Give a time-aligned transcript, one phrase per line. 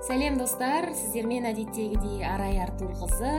[0.00, 0.88] сәлем достар.
[0.96, 3.32] Сіздермен әдеттегідей арай артурқызы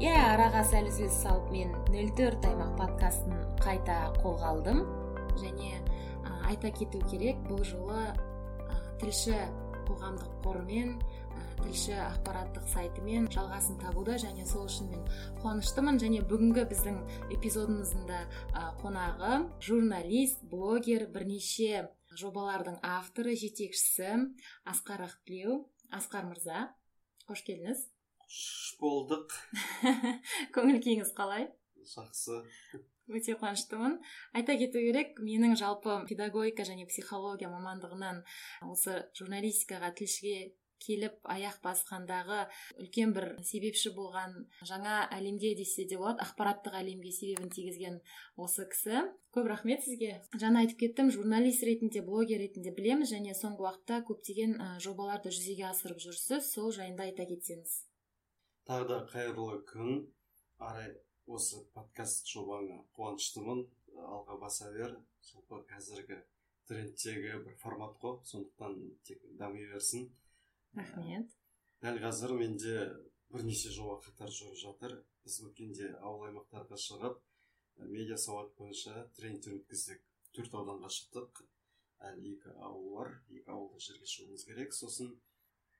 [0.00, 4.82] иә араға сәл үзіліс салып мен нөл төрт аймақ подкастын қайта қолға алдым.
[5.36, 5.74] Және
[6.48, 8.06] айта кету керек бұл жолы
[9.02, 9.36] тілші
[9.88, 10.96] қоғамдық қорымен
[11.60, 15.04] тілші ақпараттық сайтымен жалғасын табуда және сол үшін мен
[15.42, 16.00] қуаныштымын.
[16.00, 17.02] Және бүгінгі біздің
[17.36, 18.24] эпизодымыздың да
[18.80, 24.10] қонағы журналист блогер бірнеше жобалардың авторы жетекшісі
[24.68, 25.62] асқар ақбілеу
[25.98, 26.68] асқар мырза
[27.28, 27.84] қош келдіңіз.
[28.22, 28.40] Қош
[28.80, 29.36] болдық.
[30.56, 31.50] Көңіл күйіңіз қалай?
[31.92, 32.40] Жақсы.
[33.12, 33.98] Өте қуаныштымын.
[34.38, 38.22] Айта кету керек менің жалпы педагогика және психология мамандығынан
[38.70, 42.44] осы журналистикаға тілшіге келіп аяқ басқандағы
[42.82, 44.34] үлкен бір себепші болған
[44.68, 48.00] жаңа әлемде десе де болады ақпараттық әлемге себебін тигізген
[48.36, 49.04] осы кісі.
[49.32, 50.18] Көп рахмет сізге.
[50.36, 56.02] Жаңа айтып кеттім журналист ретінде блогер ретінде білеміз және соңғы уақытта көптеген жобаларды жүзеге асырып
[56.04, 57.78] жүрсіз сол жайында айта кетсеңіз.
[58.68, 60.04] Тағы да қайырлы күн.
[60.62, 60.92] Арай
[61.26, 63.64] осы подкаст жобаңа қуаныштымын.
[64.02, 64.98] Алға баса бер.
[65.32, 66.20] Жалпы қазіргі
[66.68, 68.76] трендтегі бір формат қой сондықтан
[69.06, 70.10] тек дами берсін.
[70.76, 71.30] Рахмет.
[71.82, 72.74] Дәл қазір менде
[73.32, 74.94] бірнеше жоба қатар жүріп жатыр.
[75.24, 77.18] Біз өткенде ауыл аймақтарға шығып
[77.92, 80.02] медиа сауат бойынша тренингтер өткіздік.
[80.36, 81.42] Төрт ауданға шықтық.
[82.08, 83.12] Әлі екі ауыл бар.
[83.30, 84.74] Екі ауылда жерге шығуымыз керек.
[84.74, 85.12] Сосын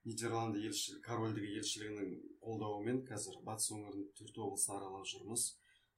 [0.07, 5.47] нидерланды елші корольдігі елшілігінің қолдауымен қазір батыс өңірінің төрт облысын аралап жүрміз.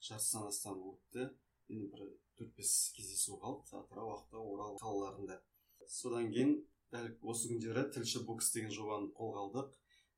[0.04, 1.30] Жартысынан астам өтті.
[1.72, 2.06] Енді бір
[2.38, 3.76] төрт бес кездесу қалды.
[3.80, 5.40] Атырау ақтау орал қалаларында.
[5.88, 6.56] Содан кейін
[6.94, 9.72] дәл осы күндері тілші бокс деген жобаны қолға алдық.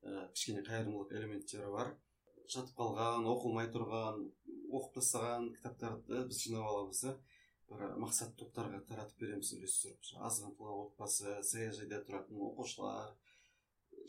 [0.05, 1.95] Ә, кішкене қайырымдылық элементтері бар.
[2.47, 4.21] Жатып қалған оқылмай тұрған
[4.67, 7.15] оқып тастаған кітаптарды біз жинап аламыз да
[7.71, 13.11] бір мақсат топтарға таратып береміз үлестіріп аз қамтылған отбасы саяжайда тұратын оқушылар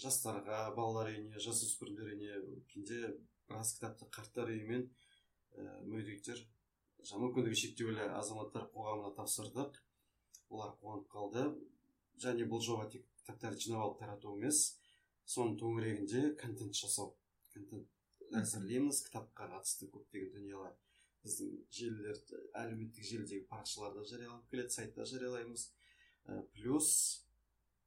[0.05, 3.00] жастарға балалар үйіне жасөспірімдер үйіне өткенде
[3.48, 4.86] біраз кітапты қарттар үйі мен
[5.56, 6.45] ә, мүгедектер
[6.98, 9.77] мүмкіндігі шектеулі азаматтар қоғамына тапсырдық.
[10.50, 11.45] Олар қуанып қалды.
[12.24, 14.64] Және бұл жоба тек кітаптарды жинап алып тарату емес
[15.29, 17.14] соның төңірегінде контент жасау
[17.55, 20.77] контент әзірлейміз кітапқа қатысты көптеген дүниелер
[21.24, 22.20] біздің желілер
[22.62, 25.64] әлеуметтік желідегі парақшаларда жарияланып келеді сайтта жариялаймыз.
[26.29, 26.90] Ә, плюс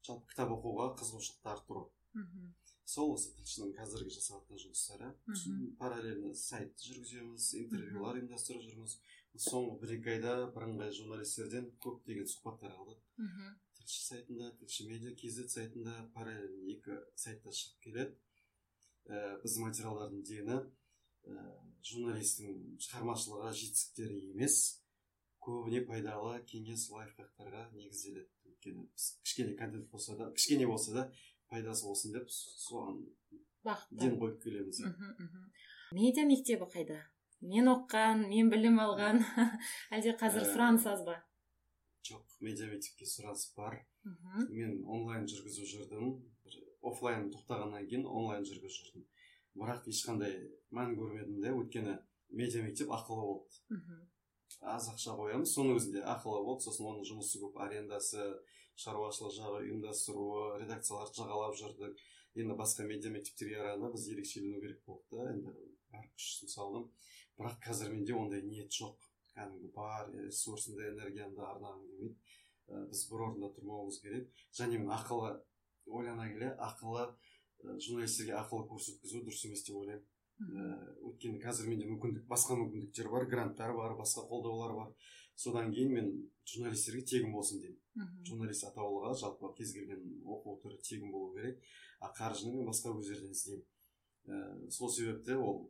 [0.06, 1.86] жалпы кітап оқуға қызығушылықты арттыру.
[2.18, 2.52] Мхм
[2.92, 5.12] сол осы тілшінің қазіргі жасап жатқан жұмыстары
[5.80, 8.98] параллельно сайт жүргіземіз интервьюлар ұйымдастырып жүрміз.
[9.40, 13.00] Соңғы бір екі айда бірыңғай журналистерден көптеген сұхбаттар алдық.
[13.91, 18.13] Тілші сайтында тілші медиа kz сайтында параллельно екі сайтта шығып келеді.
[19.12, 20.59] Ә, біздің материалдардың дені
[21.28, 21.41] ә,
[21.84, 24.59] журналистің шығармашылығы жетістіктері емес
[25.44, 28.30] көбіне пайдалы кеңес лайфхактарға негізделеді.
[28.47, 31.07] Өйткені біз кішкене контент болса да кішкене болса да
[31.51, 33.01] пайдасы болсын деп соған
[33.91, 34.85] ден қойып келеміз.
[35.91, 37.01] Медиа мектебі қайда?
[37.41, 39.19] Мен оқыған мен білім алған.
[39.97, 41.18] Әлде қазір ә, сұраныс аз ба?
[42.07, 43.79] Жоқ медиа мектепке сұраныс бар.
[44.03, 44.45] Мхм.
[44.50, 46.13] Мен онлайн жүргізіп жүрдім.
[46.81, 49.06] Офлайн тоқтағаннан кейін онлайн жүргізіп жүрдім.
[49.57, 50.38] Бірақ ешқандай
[50.73, 51.51] мән көрмедім де.
[51.53, 51.97] Өйткені
[52.29, 53.62] медиа мектеп ақылы болды.
[53.69, 54.07] Мхм.
[54.62, 56.66] Аз ақша қоямыз соның өзінде ақылы болды.
[56.67, 57.59] Сосын оның жұмысы көп.
[57.62, 58.25] Арендасы
[58.81, 62.01] шаруашылық жағы ұйымдастыруы редакцияларды жағалап жүрдік.
[62.39, 65.06] Енді басқа медиа мектептерге қарағанда біз ерекшелену керек болды.
[65.12, 65.53] Да енді
[65.91, 66.89] бар күш жұмсалдым
[67.38, 68.95] бірақ қазір менде ондай ниет жоқ.
[69.36, 72.16] Кәдімгі бар ресурсымды энергиямды арнағым келмейді
[72.68, 75.34] ә, біз бір орында тұрмауымыз керек және мен ақылы
[75.88, 80.06] ойлана келе ақылы ә, журналистерге ақылы курс өткізу дұрыс емес деп ойлаймын
[80.42, 80.68] ә,
[81.08, 84.94] өйткені қазір менде мүмкіндік басқа мүмкіндіктер бар гранттар бар басқа қолдаулар бар
[85.36, 86.09] содан кейін мен
[86.46, 91.62] журналистерге тегін болсын деймін журналист атаулыға жалпы кез келген оқу түрі тегін болу керек
[92.00, 93.66] а қаржыны мен басқа көздерден іздеймін
[94.28, 95.68] ә, сол себепті ол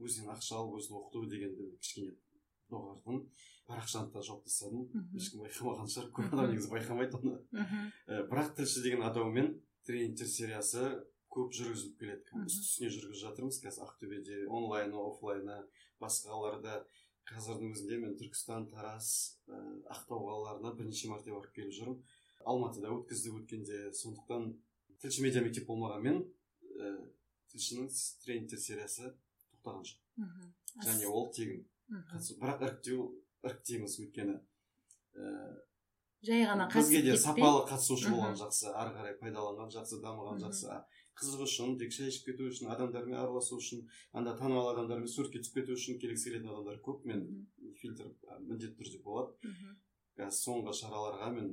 [0.00, 2.16] өзіңнен ақша алып өзін оқыту дегенді кішкене
[2.72, 3.22] доғардым
[3.68, 7.36] парақшаны да жауып тастадым ешкім байқамаған шығар көп адам негізі байқамайды оны.
[8.08, 9.54] Ә, бірақ тілші деген атаумен
[9.86, 10.82] тренингтер сериясы
[11.32, 12.42] көп жүргізіліп келеді.
[12.44, 13.60] Үсті үстіне жүргізіп жатырмыз.
[13.62, 15.62] Қазір ақтөбеде онлайны офлайны
[16.02, 16.82] басқа қалаларда
[17.30, 19.56] қазірдің өзінде мен түркістан тараз ә,
[19.94, 21.98] ақтау қалаларына бірнеше мәрте барып келіп жүрмін.
[22.44, 23.82] Алматыда өткіздік өткенде.
[23.96, 24.50] Сондықтан
[25.00, 26.92] тілші медиа мектеп болмағанмен ә,
[27.54, 27.88] тілшінің
[28.24, 29.14] тренингтер сериясы
[29.54, 30.00] тоқтаған жоқ.
[30.82, 31.64] Және ол тегін.
[32.12, 32.38] Қатысу.
[32.40, 33.10] бірақ іріктеу
[33.42, 35.60] іріктейміз өйткені ііі
[36.22, 40.76] жай ғана бізге де сапалы қатысушы болған жақсы ары қарай пайдаланған жақсы дамыған жақсы.
[41.18, 43.82] Қызығы үшін тек шай ішіп кету үшін адамдармен араласу үшін
[44.16, 47.02] анда танымал адамдармен суретке түсіп кету үшін келгісі келетін адамдар көп.
[47.10, 47.26] Мен
[47.80, 48.14] фильтр
[48.46, 49.34] міндетті түрде болады.
[50.16, 51.50] Қазір соңғы шараларға мен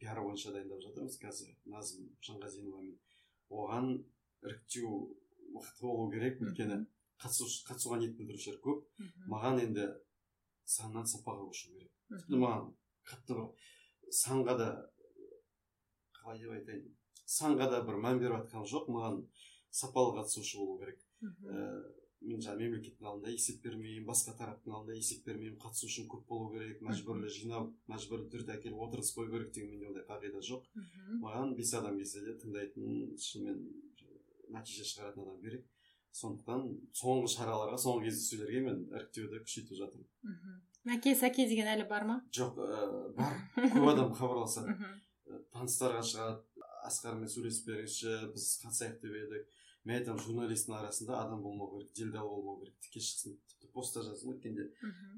[0.00, 1.20] пиар бойынша дайындап жатырмыз.
[1.20, 2.96] Қазір назым жанғазиновамен
[3.52, 3.92] оған
[4.42, 4.90] іріктеу
[5.54, 6.42] мықты болу керек.
[6.42, 6.80] Өйткені
[7.22, 8.84] қатысуға ниет білдірушілер көп.
[9.30, 9.88] Маған енді
[10.64, 11.92] саннан сапаға көшу керек.
[12.12, 12.72] Тіпті маған
[13.08, 13.46] қатты бір
[14.14, 14.68] санға да
[16.18, 16.88] қалай деп айтайын
[17.28, 18.90] санға да бір мән беріп жатқан жоқ.
[18.92, 19.22] Маған
[19.70, 21.00] сапалы қатысушы болу керек.
[22.18, 26.80] Мен жаңағы мемлекеттің алдында есеп бермеймін басқа тараптың алдында есеп бермеймін қатысушым көп болу керек
[26.82, 30.66] мәжбүрлі жинап мәжбүрлі түрде әкеліп отырғызып қою керек деген менде ондай қағида жоқ.
[31.22, 33.60] Маған бес адам келсе де тыңдайтын шынымен
[34.50, 35.68] нәтиже шығаратын адам керек.
[36.16, 36.64] Сондықтан
[36.96, 40.58] соңғы шараларға соңғы кездесулерге мен іріктеуді күшейтіп жатырмын.
[40.88, 42.20] Мәке сәке деген әлі бар ма?
[42.32, 42.82] Жоқ ә,
[43.18, 43.36] бар.
[43.74, 44.76] Көп адам хабарласады
[45.52, 46.44] таныстарға шығады.
[46.88, 49.57] Асқармен сөйлесіп беріңізші біз қатысайық деп едік.
[49.84, 54.34] Мен айтамын журналисттің арасында адам болмау керек делдал болмау керек тіке шықсын тіпті постта жаздым
[54.34, 54.66] өткенде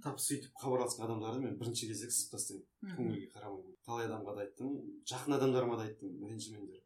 [0.05, 2.67] тап сөйтіп хабарласқан адамдарды мен бірінші кезек сызып тастаймын.
[2.97, 4.77] Көңілге қарамаймын талай адамға да айттым
[5.11, 6.83] жақын адамдарыма да айттым ренжімеңдер.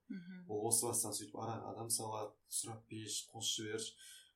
[0.49, 3.95] Ол осы бастан сөйтіп араға адам салады сұрап берші қосып жіберші.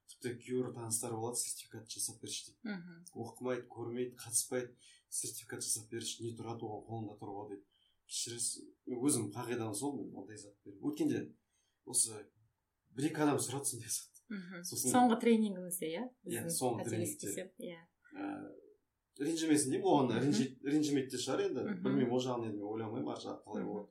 [0.08, 2.78] Тіпті кейбір таныстар болады сертификат жасап берші дейді
[3.12, 4.72] оқымайды көрмейді қатыспайды
[5.12, 7.66] сертификат жасап берші не тұрады оған қолында тұр ғой дейді
[8.08, 8.64] кешіресіз.
[8.88, 11.26] Өзім қағидам сол мен ондай зат өткенде
[11.84, 12.16] осы
[12.98, 14.18] бір екі адам сұрады сондай зат
[14.68, 16.04] сосын соңғы тренингімізде иә?
[16.28, 17.48] Иә соңғы тренингте.
[17.62, 17.80] иә.
[19.18, 21.64] Ренжімесін деймін оған ренжімейді де шығар енді.
[21.82, 23.88] Білмеймін ол жағын енді мен ойламаймын ар жағы қалай болады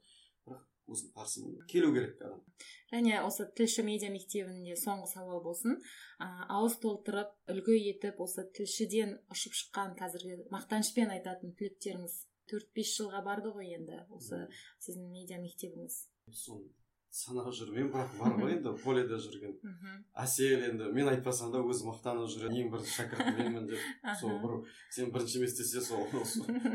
[0.47, 0.61] бірақ
[0.93, 2.45] өзім қарсымын келу керек адам.
[2.93, 5.81] Және осы тілші медиа мектебінде соңғы сауал болсын.
[6.23, 12.95] Ә, ауыз толтырып үлгі етіп осы тілшіден ұшып шыққан қазіргі мақтанышпен айтатын түлектеріңіз төрт бес
[12.95, 14.45] жылға барды ғой енді осы
[14.79, 16.05] сіздің медиа мектебіңіз.
[16.31, 16.71] Соны
[17.13, 19.55] санап жүрмеймін бірақ бар ғой енді поледе жүрген.
[20.23, 23.85] Әсел енді мен айтпасам да өзі мақтанып жүреді ең бірінші шәкірт менмін деп.
[24.21, 24.55] Сол бір
[24.93, 26.05] сен бірінші емес десе сол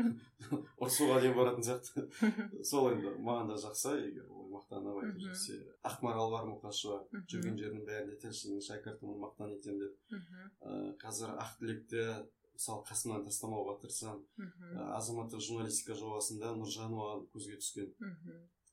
[0.83, 2.05] ұрысуға дейін баратын сияқты.
[2.69, 5.59] Сол енді маған да жақсы егер ол мақтанып айтып жүрсе.
[5.87, 7.01] Ақмарал бар мұқашева
[7.31, 10.97] жүрген жердің бәрінде тілшінің шәкіртімін мақтан етемін деп.
[11.03, 12.07] Қазір ақ тілекте
[12.53, 14.51] мысалы қасымнан тастамауға тырысамын.
[14.97, 16.93] Азаматтық журналистика жобасында нұржан
[17.33, 17.89] көзге түскен.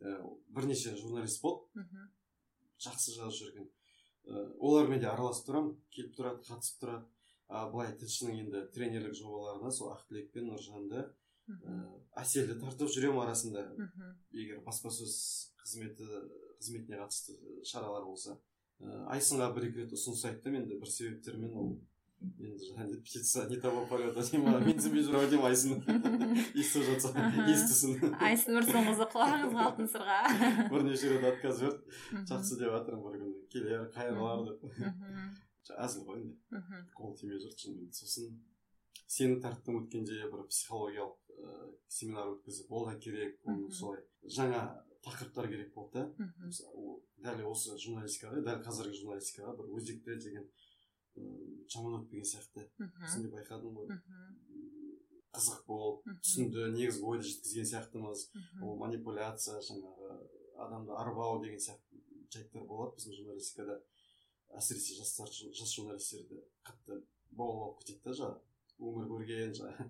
[0.01, 0.17] Ә,
[0.49, 1.85] бірнеше журналист болды.
[2.81, 5.75] Жақсы жазып жүрген ә, олармен де араласып тұрамын.
[5.95, 7.09] Келіп тұрады қатысып тұрады.
[7.51, 11.03] А былай тілшінің енді тренерлік жобаларына сол ақтілек пен нұржанды
[11.51, 11.79] ә,
[12.23, 13.67] әселді тартып жүремін арасында.
[14.31, 15.17] Егер баспасөз
[15.61, 16.07] қызметі
[16.61, 17.37] қызметіне қатысты
[17.67, 18.39] шаралар болса.
[18.81, 20.61] Ә, айсынға бір екі рет ұсыныс айттым.
[20.63, 21.75] Енді бір себептермен ол
[22.21, 25.79] птица не того полета менсінбей жүр ау деймін айсын
[26.53, 27.13] естіп жатса
[27.49, 30.19] естісін айсын құлағыңызға алтын сырға.
[30.73, 33.33] Бірнеше рет отказ берді жақсы деп жатырмын бір күні.
[33.55, 34.69] Келер қайырлар деп.
[35.81, 36.63] Әзіл ғой енді.
[36.99, 38.37] Қол тимей жүр шынымен сосын
[39.07, 44.05] сені тарттым өткенде бір психологиялық ыыы семинар өткізіп ол да керек оны солай.
[44.29, 44.67] Жаңа
[45.07, 46.29] тақырыптар керек болды да.
[47.21, 50.47] Дәл осы журналистикаға дәл қазіргі журналистикаға бір өзекті деген
[51.71, 52.67] жаман өтпеген сияқты.
[52.79, 53.89] Де байқадым ғой.
[55.31, 58.27] Қызық болып түсінді негізгі ойды жеткізген сияқтымыз.
[58.63, 60.17] Ол манипуляция жаңағы
[60.59, 62.03] адамды арбау деген сияқты
[62.35, 63.81] жайттар болады біздің журналистикада.
[64.59, 68.47] Әсіресе жастар жас журналистерді қатты баулап кетеді да жаңағы.
[68.81, 69.85] Өмір көрген жаңағы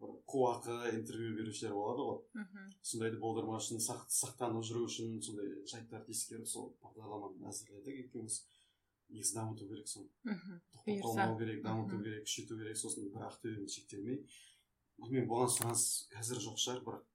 [0.00, 2.46] бір қуақы интервью берушілер болады ғой.
[2.80, 8.44] Сондайды болдырмау үшін сақтанып жүру үшін сондай жайттарды ескеріп сол бағдарламаны әзірледік екеуміз.
[9.12, 10.08] Негізі дамыту керек соны
[10.72, 14.20] тоқтап қалмау керек дамыту керек күшейту керек сосын бір ақтөбемен шектелмей
[15.00, 17.08] білмеймін бұған сұраныс қазір жоқ шығар бірақ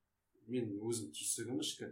[0.52, 1.92] мен өзім түйсігім ішкі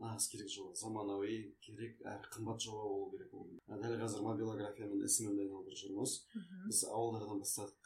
[0.00, 5.44] нағыз керек жоба заманауи керек әрі қымбат жоба болу керек ол дәл қазір мобилографиямен сммді
[5.44, 6.14] айналдырып жүрміз
[6.66, 7.79] біз ауылдардан бастадық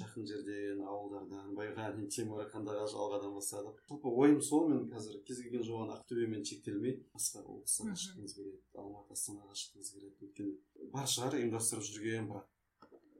[0.00, 5.64] жақын жерден ауылдардан байғанин темір қандыағаш алғадан бастадық жалпы ойым сол мен қазір кез келген
[5.66, 10.16] жобаны ақтөбемен шектелмей басқа облыстарға шыққымыз келеді алматы астанаға шыққымыз келеді.
[10.26, 12.46] Өйткені бар шығар ұйымдастырып жүрген бірақ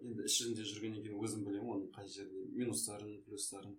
[0.00, 3.76] енді ішінде жүргеннен кейін өзім білемін оның қай жерде минустарын плюстарын.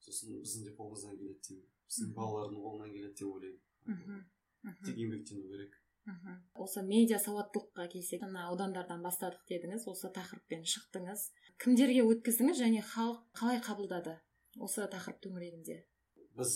[0.00, 1.66] Сосын біздің де қолымыздан келеді деймін.
[1.90, 4.24] Біздің балалардың қолынан келеді деп ойлаймын.
[4.84, 5.79] Тек еңбектену керек.
[6.54, 11.26] Осы медиа сауаттылыққа келсек мына аудандардан бастадық дедіңіз осы тақырыппен шықтыңыз.
[11.62, 14.16] Кімдерге өткіздіңіз және халық қалай қабылдады
[14.58, 15.80] осы тақырып төңірегінде?
[16.36, 16.54] Біз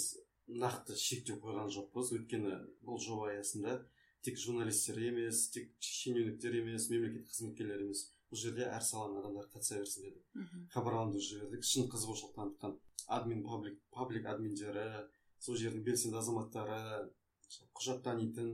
[0.48, 2.14] нақты шектеу қойған жоқпыз.
[2.18, 3.82] Өйткені бұл жоба аясында
[4.24, 9.80] тек журналистер емес тек шенеуніктер емес мемлекеттік қызметкерлер емес бұл жерде әр саланың адамдары қатыса
[9.82, 12.78] берсін дедік хабарландыру жібердік шын қызығушылық танытқан
[13.18, 14.86] админ паблик паблик админдері
[15.44, 16.80] сол жердің белсенді азаматтары
[17.74, 18.50] құжат танитын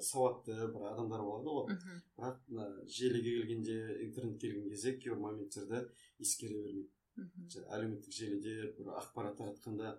[0.00, 1.76] сауатты бір адамдар болады ғой.
[2.16, 3.76] Бірақ мына желіге келгенде
[4.06, 5.84] интернетке келген кезде кейбір моменттерді
[6.20, 6.88] ескере бермейді.
[7.16, 7.48] Мхм.
[7.76, 9.98] Әлеуметтік желіде бір ақпарат таратқанда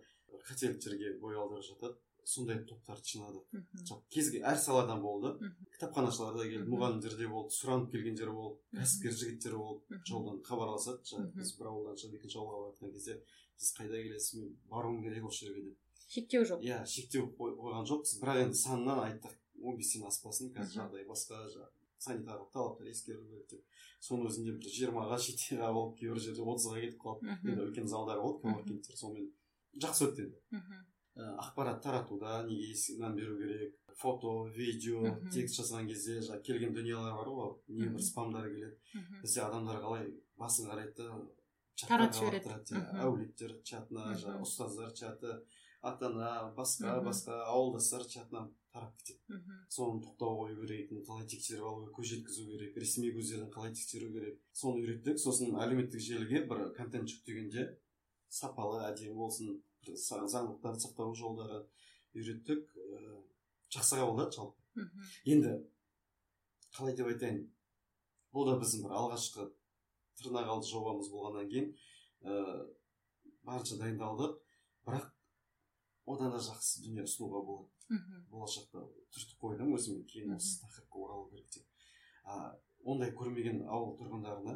[0.49, 1.95] қателіктерге бой алдырып жатады.
[2.25, 3.43] Сондай топтарды жинадық
[4.09, 5.35] кез әр саладан болды.
[5.75, 9.99] Кітапханашылар да келді мұғалімдер де болды сұранып келгендер болды кәсіпкер жігіттер болды.
[10.09, 11.05] Жолдан хабарласады.
[11.05, 13.19] Жаңағы біз бір ауылдан шығып екінші ауылға кезде
[13.57, 14.39] сіз қайда келесіз?
[14.41, 15.84] Мен баруым керек осы жерге деп.
[16.07, 16.61] Шектеу жоқ.
[16.61, 17.27] Иә шектеу.
[17.37, 19.33] Қой- қойған жоқпыз бірақ енді санынан айттық.
[19.63, 21.71] Он бестен аспасын қазір жағдай басқа жаңағы
[22.05, 23.63] санитарлық талаптар ескерілу керек деп.
[24.01, 27.49] Соның өзінде бір жиырмаға жетіге болып кейбір жерде отызға кетіп қалып мхм.
[27.49, 29.31] Енді үлкен залдар болды коворкингтер сонымен
[29.81, 30.39] жақсы өтті енді.
[31.15, 33.73] Ә, ақпарат таратуда неге мән беру керек?
[33.95, 38.75] Фото видео текст жазған кезде жаңағы келген дүниелер бар ғой небір спамдар келеді.
[39.23, 41.25] Бізде адамдар қалай басын қарайды да
[41.87, 42.45] таратып жібереді.
[42.99, 45.39] әулеттер чатына жаңағы ұстаздар чаты
[45.85, 49.19] ата ана басқа басқа ауылдастар чатына тарап кетеді.
[49.29, 53.73] Мхм соны тоқтау қою керек қалай тексеріп алу керек көз жеткізу керек ресми көздерін қалай
[53.73, 54.39] тексеру керек.
[54.51, 57.67] Соны үйреттік сосын әлеуметтік желіге бір контент жүктегенде
[58.29, 61.61] сапалы әдемі болсын заңдылықтарды сақтау жолдары
[62.17, 63.15] үйреттік ііі
[63.75, 64.61] жақсы қабылдады жалпы.
[64.75, 65.53] Мхм енді
[66.75, 67.43] қалай деп айтайын
[68.35, 69.51] бұл да біздің бір алғашқы
[70.19, 71.69] тырнақалды жобамыз болғаннан кейін
[72.25, 72.65] ііі
[73.45, 74.41] барынша дайындалдық.
[74.85, 75.11] Бірақ
[76.05, 77.71] одан да жақсы дүние ұсынуға болады.
[77.89, 78.21] Мхм.
[78.31, 78.83] Болашақта
[79.13, 81.65] түртіп қойдым өзіме кейін осы тақырыпқа оралу керек деп.
[82.23, 84.55] А, ондай көрмеген ауыл тұрғындарына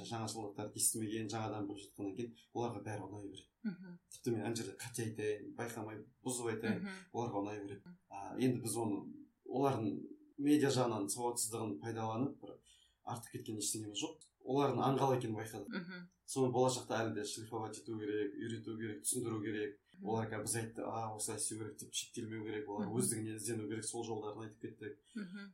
[0.00, 3.48] жаңашылдықтарды естімеген жаңадан біліп жатқаннан кейін оларға бәрі ұнай береді.
[3.64, 3.98] Мхм.
[4.12, 7.94] Тіпті мен ана жерде қате айтайын байқамай бұзып айтайын оларға ұнай береді.
[8.08, 9.02] А, енді біз оны
[9.48, 10.00] олардың
[10.40, 12.56] медиа жағынан сауатсыздығын пайдаланып бір
[13.04, 14.24] артық кеткен ештеңеміз жоқ.
[14.50, 15.76] Олардың аңғал екенін байқадық.
[15.80, 16.08] Мхм.
[16.30, 19.80] Соны болашақта әлі де шлифовать ету керек үйрету керек түсіндіру керек.
[20.00, 20.08] Мгм.
[20.08, 23.84] олар қазір біз айтты а осылай істеу керек деп шектелмеу керек олар өздігінен іздену керек
[23.84, 25.50] сол жолдарын айтып кеттік мхм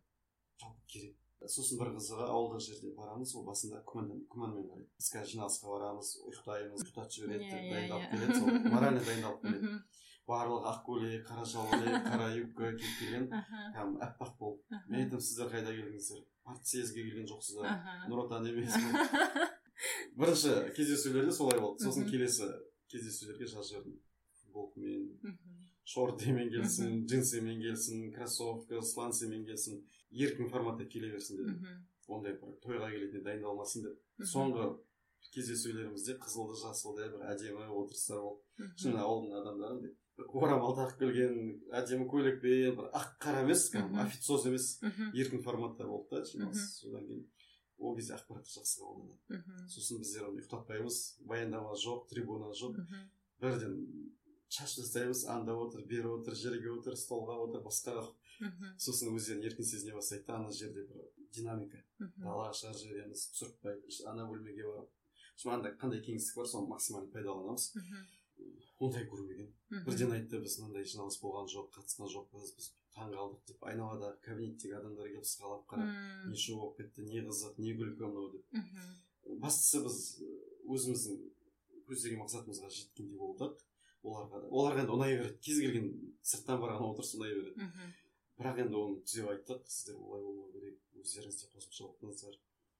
[0.63, 1.17] жалпы керек.
[1.47, 4.89] Сосын бір қызығы ауылдық жерде барамыз ол басында күмән күмәнмен қарайды.
[4.97, 8.11] Біз қазір жиналысқа барамыз ұйықтаймыз ұйықтатып жібереді Иә, деп иә, дайындалып иә.
[8.11, 9.73] келеді сол морально дайындалып келеді.
[10.27, 14.65] Барлығы ақ көйлек қара жаулық қара юбка киіп келген кәдімгі аппақ болып.
[14.89, 16.25] Мен айтамын сіздер қайда келдіңіздер?
[16.49, 17.79] Партсъезге келген жоқсыздар.
[18.09, 18.75] Нұр отан емес
[20.19, 21.85] бірінші кездесулерде солай болды.
[21.85, 22.49] Сосын келесі
[22.91, 24.01] кездесулерге жазып жібердім
[24.57, 25.37] футболкамен мхм
[25.85, 29.85] шортимен келсін джинсимен келсін кроссовка сланцимен келсін.
[30.11, 31.61] Еркін форматта келе берсін дедім.
[31.61, 34.01] Мхм ондай бір тойға келетіндей дайындалмасын деп.
[34.33, 34.73] Соңғы
[35.35, 41.35] кездесулерімізде қызылды жасылды бір әдемі отырыстар болды шын ауылдың адамдары андай орамал тағып келген
[41.77, 44.69] әдемі көйлекпен бір ақ қара емес кәдімгі официоз емес
[45.13, 46.63] еркін форматта болды да жиналыс.
[46.81, 47.27] Содан кейін
[47.79, 49.19] ол кезде ақпаратты жақсы қабылдады.
[49.29, 51.01] Мхм сосын біздер оны ұйықтатпаймыз.
[51.27, 52.79] Баяндама жоқ трибуна жоқ.
[53.43, 53.75] Бірден
[54.49, 58.05] шашып тастаймыз анда отыр бері отыр жерге отыр столға отыр басқаға
[58.41, 58.77] мхм.
[58.79, 61.83] сосын өздерін еркін сезіне бастайды да ана жерде бір динамика.
[61.99, 62.23] Мхм.
[62.23, 63.81] Далаға шығарып жібереміз түсіртпай
[64.13, 64.91] ана бөлмеге барып.
[65.37, 67.73] Сосын анда қандай кеңістік бар соны максимально пайдаланамыз.
[67.75, 68.07] Мхм.
[68.79, 69.53] Ондай көрмеген
[69.87, 73.63] бірден айтты біз мынандай жиналыс болған жоқ қатысқан жоқпыз біз таң қалдық деп.
[73.65, 76.31] Айналада кабинеттегі адамдар келіп сығалап қарап Мм.
[76.31, 78.45] не шу болып кетті не қызық не күлкі мынау деп.
[78.53, 79.41] Мхм.
[79.41, 79.97] Бастысы біз
[80.69, 81.17] өзіміздің
[81.89, 83.57] көздеген мақсатымызға жеткендей болдық.
[84.07, 84.51] Оларға да.
[84.51, 85.39] Оларға енді ұнай береді.
[85.45, 85.87] Кез келген
[86.23, 87.67] сырттан барған отырыс ұнай береді.
[87.67, 87.95] Мхм.
[88.41, 89.63] Бірақ енді оны түзеп айттық.
[89.67, 90.79] Сіздер олай болмау керек.
[91.03, 91.91] Өздеріңіз де қосымша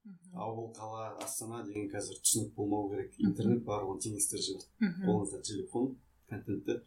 [0.07, 0.39] мхм.
[0.39, 3.15] Ауыл қала астана деген қазір түсінік болмау керек.
[3.19, 5.07] Интернет барлығын теңестер жіберді мхм.
[5.09, 5.89] Қолыңызда телефон
[6.31, 6.81] контентті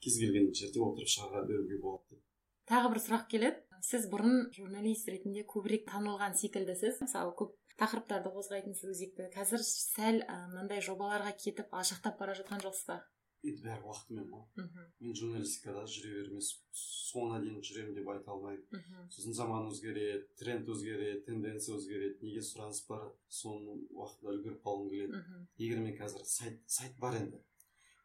[0.00, 2.22] кез келген жерде отырып шығара беруге болады деп.
[2.70, 3.64] Тағы бір сұрақ келеді.
[3.82, 7.00] Сіз бұрын журналист ретінде көбірек танылған секілдісіз.
[7.02, 13.00] Мысалы көп тақырыптарды қозғайтынсыз өзекті қазір сәл мынандай жобаларға кетіп алшақтап бара жатқан жоқсыз ба?
[13.42, 18.64] Енді бәрі уақытымен ғой мхм мен журналистикада жүре бермес соңына дейін жүремін деп айта алмаймын
[18.76, 22.18] мхм сосын заман өзгереді тренд өзгереді тенденция өзгереді.
[22.24, 23.06] Неге сұраныс бар?
[23.28, 25.22] Соның уақытында үлгеріп қалғым келеді.
[25.22, 27.40] Мхм егер мен қазір сайт сайт бар енді.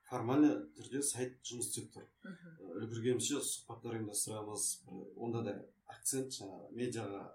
[0.10, 2.08] Формальный түрде сайт жұмыс істеп тұр.
[2.24, 4.70] Мхм үлгергенімізше сұхбаттар ұйымдастырамыз.
[5.16, 5.58] Онда да
[5.92, 7.26] акцент жаңағы медиаға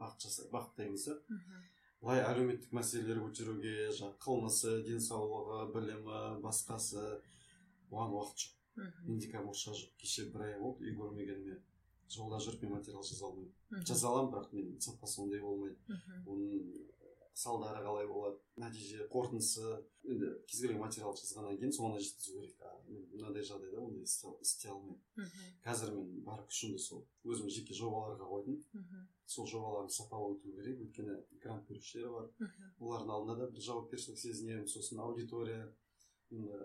[0.00, 1.18] бағыт жасай бағыттаймыз да.
[1.28, 1.68] Мхм
[2.02, 7.20] былай әлеуметтік мәселелер көтеруге жаңағы қылмысы денсаулығы білімі басқасы
[7.92, 8.56] оған уақыт жоқ.
[8.76, 9.10] Мхм.
[9.10, 11.58] Менде қазір мұрша жоқ кеше бір ай болды үй көрмегеніме.
[12.12, 13.84] Жолда жүріп мен материал жаза алмаймын.
[13.84, 15.76] Жаза аламын бірақ мен сапасы ондай болмайды.
[15.88, 16.24] Мхм.
[16.32, 16.88] Оның
[17.34, 19.82] салдары қалай болады нәтиже қорытындысы.
[20.04, 22.60] Енді кез келген материал жазғаннан кейін соңына жеткізу керек.
[22.60, 25.00] А мен мынандай жағдайда ондай істей алмаймын.
[25.16, 25.46] Мхм.
[25.64, 28.58] Қазір мен бар күшімді сол өзім жеке жобаларға қойдым.
[28.72, 29.06] Мхм.
[29.26, 30.80] Сол жобаларым сапалы өту керек.
[30.80, 32.28] Өйткені грант берушілер бар.
[32.38, 32.74] Мхм.
[32.80, 34.68] Олардың алдында да бір жауапкершілік сезінемін.
[34.68, 35.72] Сосын аудитория
[36.30, 36.60] енді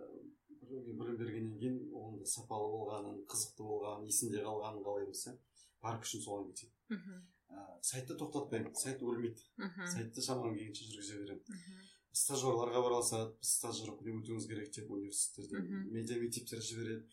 [0.66, 5.36] білім бергеннен кейін оның сапалы болғанын қызықты болғанын есінде қалғанын қалаймыз иә
[5.84, 7.26] бар күшім соған кетеді мхм.
[7.48, 8.74] Ә, сайтты тоқтатпаймын.
[8.76, 9.46] Сайт өлмейді.
[9.58, 9.86] Мхм.
[9.88, 11.44] Сайтты шамам келгенше жүргізе беремін.
[11.48, 11.86] Мхм.
[12.18, 15.62] Стажерларға араласады біз стажировкадан өтуіңіз керек деп университеттерде
[15.94, 17.06] медиа мектептер жібереді.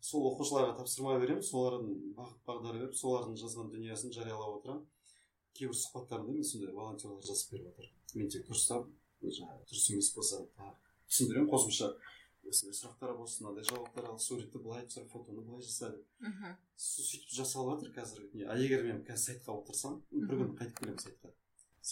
[0.00, 1.42] Сол оқушыларға тапсырма беремін.
[1.42, 4.86] Солардың бағыт бағдар беріп солардың жазған дүниесін жариялап отырамын.
[5.56, 8.86] Кейбір сұхбаттарымда мен сондай волонтерлар жазып беріп жатыр мен тек дұрыстап
[9.20, 10.76] жаңағы дұрыс емес болса тағы
[11.10, 11.90] түсіндіремін қосымша.
[12.52, 15.90] Осындай сұрақтар болсын мынандай жауаптар ал суретті былай түсір фотоны былай жаса.
[15.90, 20.34] Деп мхм Сө- сөйтіп жасалып жатыр қазіргі дүние а егер мен қазір сайтқа отырсам бір
[20.40, 21.32] күні қайтып келемін сайтқа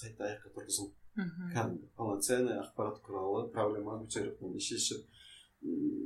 [0.00, 1.52] сайтты аяққа тұрғызып мхм.
[1.54, 5.06] Кәдімгі полноценный ақпарат туралы проблеманы көтеріп оны шешіп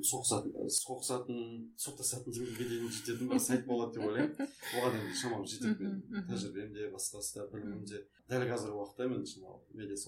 [0.09, 1.41] соғысатын соғысатын
[1.77, 4.47] соттасатын деңгейге дейін жететін бір сайт болады деп ойлаймын
[4.79, 8.01] оған енді шамам жетеді менің тәжірибем де басқасы да білімім де
[8.33, 9.99] дәл қазіргі уақытта мен шамалы медиа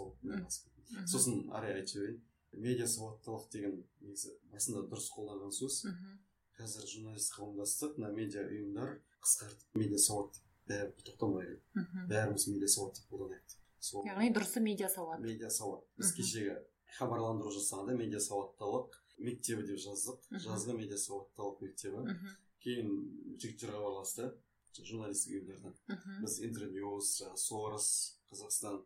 [1.13, 2.23] сосын арай айтып жіберейін
[2.61, 5.81] медиа сауаттылық деген негізі басында дұрыс қолданған сөз.
[5.91, 6.17] Мхм.
[6.59, 12.07] Қазір журналист қауымдастық мына медиа ұйымдар қысқартып медиа сауат бәрі тоқтамай мхм.
[12.11, 13.45] Бәріміз медиа сауат деп қолданайық.
[13.49, 13.61] Деп.
[13.85, 15.21] сол яғни дұрысы медиа сауат.
[15.21, 15.85] Медиа сауат.
[15.99, 16.57] Біз кешегі
[16.97, 20.25] хабарландыру жасағанда медиа сауаттылық мектебі деп жаздық.
[20.47, 22.05] Жазғы медиа сауаттылық мектебі.
[22.07, 22.35] Мхм.
[22.65, 22.95] Кейін
[23.37, 24.31] жігіттер хабарласты
[24.75, 25.75] журналистік ұйымдардан.
[25.89, 26.23] Мхм.
[26.25, 27.89] Біз интерньюз жаңағы сорос
[28.31, 28.81] қазақстан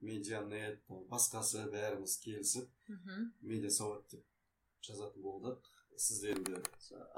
[0.00, 4.24] медианет басқасы бәріміз келісіп мхм медиа сауат деп
[4.84, 6.58] жазатын болдық сіз енді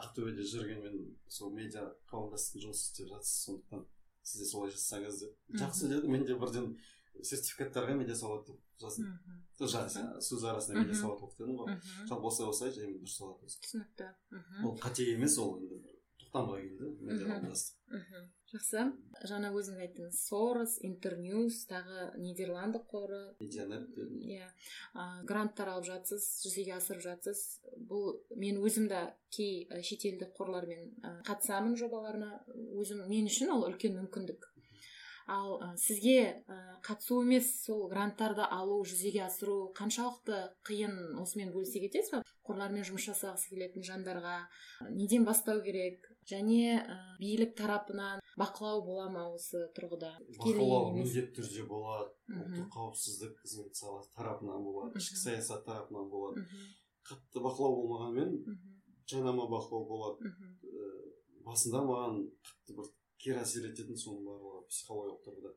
[0.02, 3.86] ақтөбеде жүргенмен сол медиа қауымдастықпен жұмыс істеп жатсыз сондықтан
[4.22, 6.76] сіз де солай жазсаңыз деп жақсы деді мен де бірден
[7.22, 9.12] сертификаттарға медиа сауат деп жаздым
[9.58, 11.76] жаңа сөз арасында медиа сауаттылық дедім ғой
[12.10, 16.90] жалпы осылай осылай және дұрыс түсінікті мхм ол қате емес ол енді бір тоқтамға келді
[17.08, 18.82] медиа қауымдастық мхм жақсы.
[19.26, 23.20] Жаңа өзіңіз айттыңыз сорос интерньюз тағы нидерланды қоры.
[24.22, 24.48] Иә.
[25.28, 27.44] Гранттар алып жатсыз жүзеге асырып жатсыз.
[27.76, 29.02] Бұл мен өзім де
[29.34, 30.92] кей шетелдік қорлармен
[31.26, 32.42] қатысамын жобаларына.
[32.76, 34.52] Өзім мен үшін ол үлкен мүмкіндік.
[35.26, 40.36] Ал сізге і, қатысу емес сол гранттарды алу жүзеге асыру қаншалықты
[40.68, 44.36] қиын осымен бөлісе кетесіз ба қорлармен жұмыс жасағысы келетін жандарға
[44.94, 46.06] неден бастау керек?
[46.30, 50.12] Және і, билік тарапынан бақылау бола ма осы тұрғыда?
[50.38, 52.10] Бақылау міндетті түрде болады.
[52.32, 56.46] Ұлттық қауіпсіздік қызмет саласы тарапынан болады ішкі саясат тарапынан болады.
[57.06, 58.36] Қатты бақылау болмағанмен
[59.10, 60.34] жанама бақылау болады.
[61.46, 62.90] Басында маған қатты бір
[63.22, 65.52] кері әсер ететін соның барлығы психологиялық тұрғыда.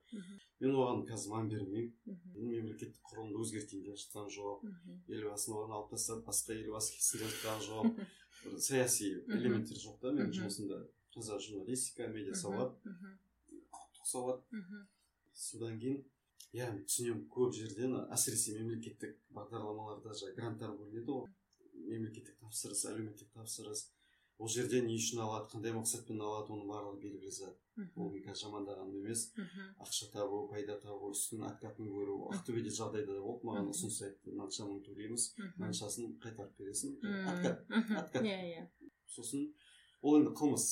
[0.59, 1.89] Мен оған қазір мән бермеймін
[2.35, 7.33] мемлекеттік құрылымды өзгертейін деп жатқан жоқ мхм елбасыны орнын алып тастап басқа елбасы келсін деп
[7.33, 7.85] жатқан жоқ
[8.43, 10.79] бір саяси элементтер жоқ та менің жұмысымда.
[11.13, 12.75] таза журналистика медиа сауат
[13.73, 14.43] құқықтық сауат.
[15.33, 16.03] Содан кейін
[16.53, 21.29] иә түсінемін көп жерден әсіресе мемлекеттік бағдарламаларда жаңағы гранттар бөлінеді ғой.
[21.89, 23.87] Мемлекеттік тапсырыс әлеуметтік тапсырыс
[24.39, 27.57] ол жерде не үшін алады қандай мақсатпен алады оның барлығы белгілі зат.
[27.95, 29.25] Ол мен қазір жамандағаным емес
[29.83, 34.67] ақша табу пайда табу үстінің откатын көру ақтөбеде жағдайда да болды маған ұсыныс айтты мынанша
[34.67, 35.25] мың төлейміз
[35.57, 36.95] мынаншасын қайтарып бересің
[37.33, 37.65] откат
[38.03, 38.23] откат.
[38.23, 38.67] иә иә.
[39.07, 39.49] Сосын
[40.01, 40.67] ол енді қылмыс.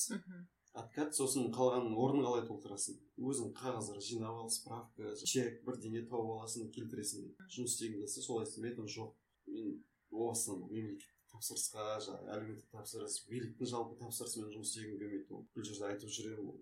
[0.78, 2.98] Откат сосын қалғанын орнын қалай толтырасың?
[3.18, 7.32] Өзің қағаздар жинап ал справка чек бірдеңе тауып аласың келтіресің.
[7.50, 9.14] Жұмыс істегің келсе солай істемейді жоқ
[9.48, 9.78] мен
[10.12, 15.34] о бастан мемлекеттік тапсырысқа жаңағы әлеуметтік тапсырыс биліктің жалпы тапсырысымен жұмыс істегім келмейді.
[15.34, 16.60] Ол бұл жерде айтып жүремін ол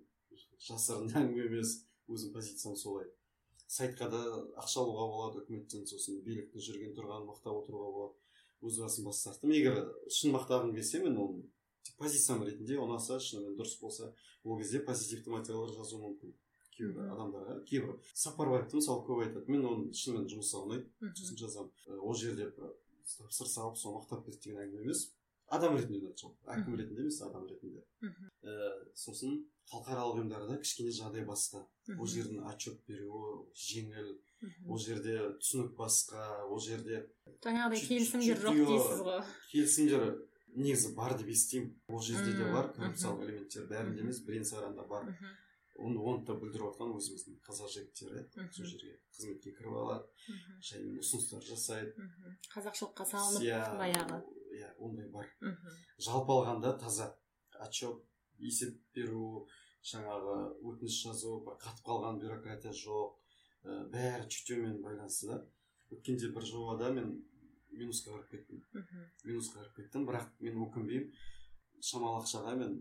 [0.67, 1.75] жасырын әңгіме емес
[2.09, 3.09] өзімнің позициям солай.
[3.67, 4.23] Сайтқа да
[4.63, 8.19] ақша алуға болады үкіметтен сосын биліктің жүрген тұрғанын мақтап отыруға болады.
[8.63, 9.81] Өз басым бас тарттым егер
[10.13, 11.43] шын мақтағым келсе мен оны
[11.83, 14.13] тек позициям ретінде ұнаса шынымен дұрыс болса
[14.45, 16.33] ол кезде позитивті материалдар жазу мүмкін.
[16.77, 17.11] Кейбір.
[17.11, 17.99] Адамдарға кейбір.
[18.15, 19.51] Сапарбаевты мысалы көп айтады.
[19.51, 22.51] Мен оны шынымен жұмысқа ұнайды сосын жазамын ол жерде
[23.07, 25.03] бір тапсырыс алып соны мақтап берді деген әңгіме емес.
[25.47, 26.33] Адам ретінде ұнайды сол.
[26.51, 27.85] Әкім ретінде емес адам ретінде.
[28.03, 28.31] Мхм.
[28.43, 29.37] Э, сосын
[29.71, 31.63] халықаралық ұйымдарда кішкене жағдай басқа.
[31.95, 34.11] Ол жердің отчет беруі жеңіл.
[34.67, 36.27] Ол жерде түсінік басқа.
[36.51, 37.05] Ол жерде
[37.47, 39.23] жаңағыдай келісімдер жоқ дейсіз ғой.
[39.53, 40.05] келісімдер
[40.57, 41.75] негізі бар деп естимін.
[41.89, 45.05] Ол жерде де бар коррупциялық элементтер бәрінде емес бірен саранда бар.
[45.13, 45.35] Мхм.
[45.79, 48.25] Оны оны да білдіріп жатқан өзіміздің қазақ жігіттері
[48.57, 50.07] сол жерге қызметке кіріп алады
[50.69, 51.93] жаймен ұсыныстар жасайды.
[51.97, 54.19] Мхм қазақшылыққа салынып иә баяғы.
[54.57, 55.29] иә ондай бар.
[55.99, 57.13] Жалпы алғанда таза
[57.61, 58.03] отчет
[58.39, 59.47] есеп беру
[59.87, 60.37] жаңағы
[60.67, 63.15] өтініш жазу бір қатып қалған бюрократия жоқ
[63.65, 65.39] ә, бәрі чутьемен байланысты да.
[65.95, 67.13] Өткенде бір жобада мен
[67.71, 68.63] минусқа кіріп кеттім.
[69.25, 71.13] Минусқа кіріп кеттім бірақ мен өкінбеймін.
[71.81, 72.77] Шамалы ақшаға мен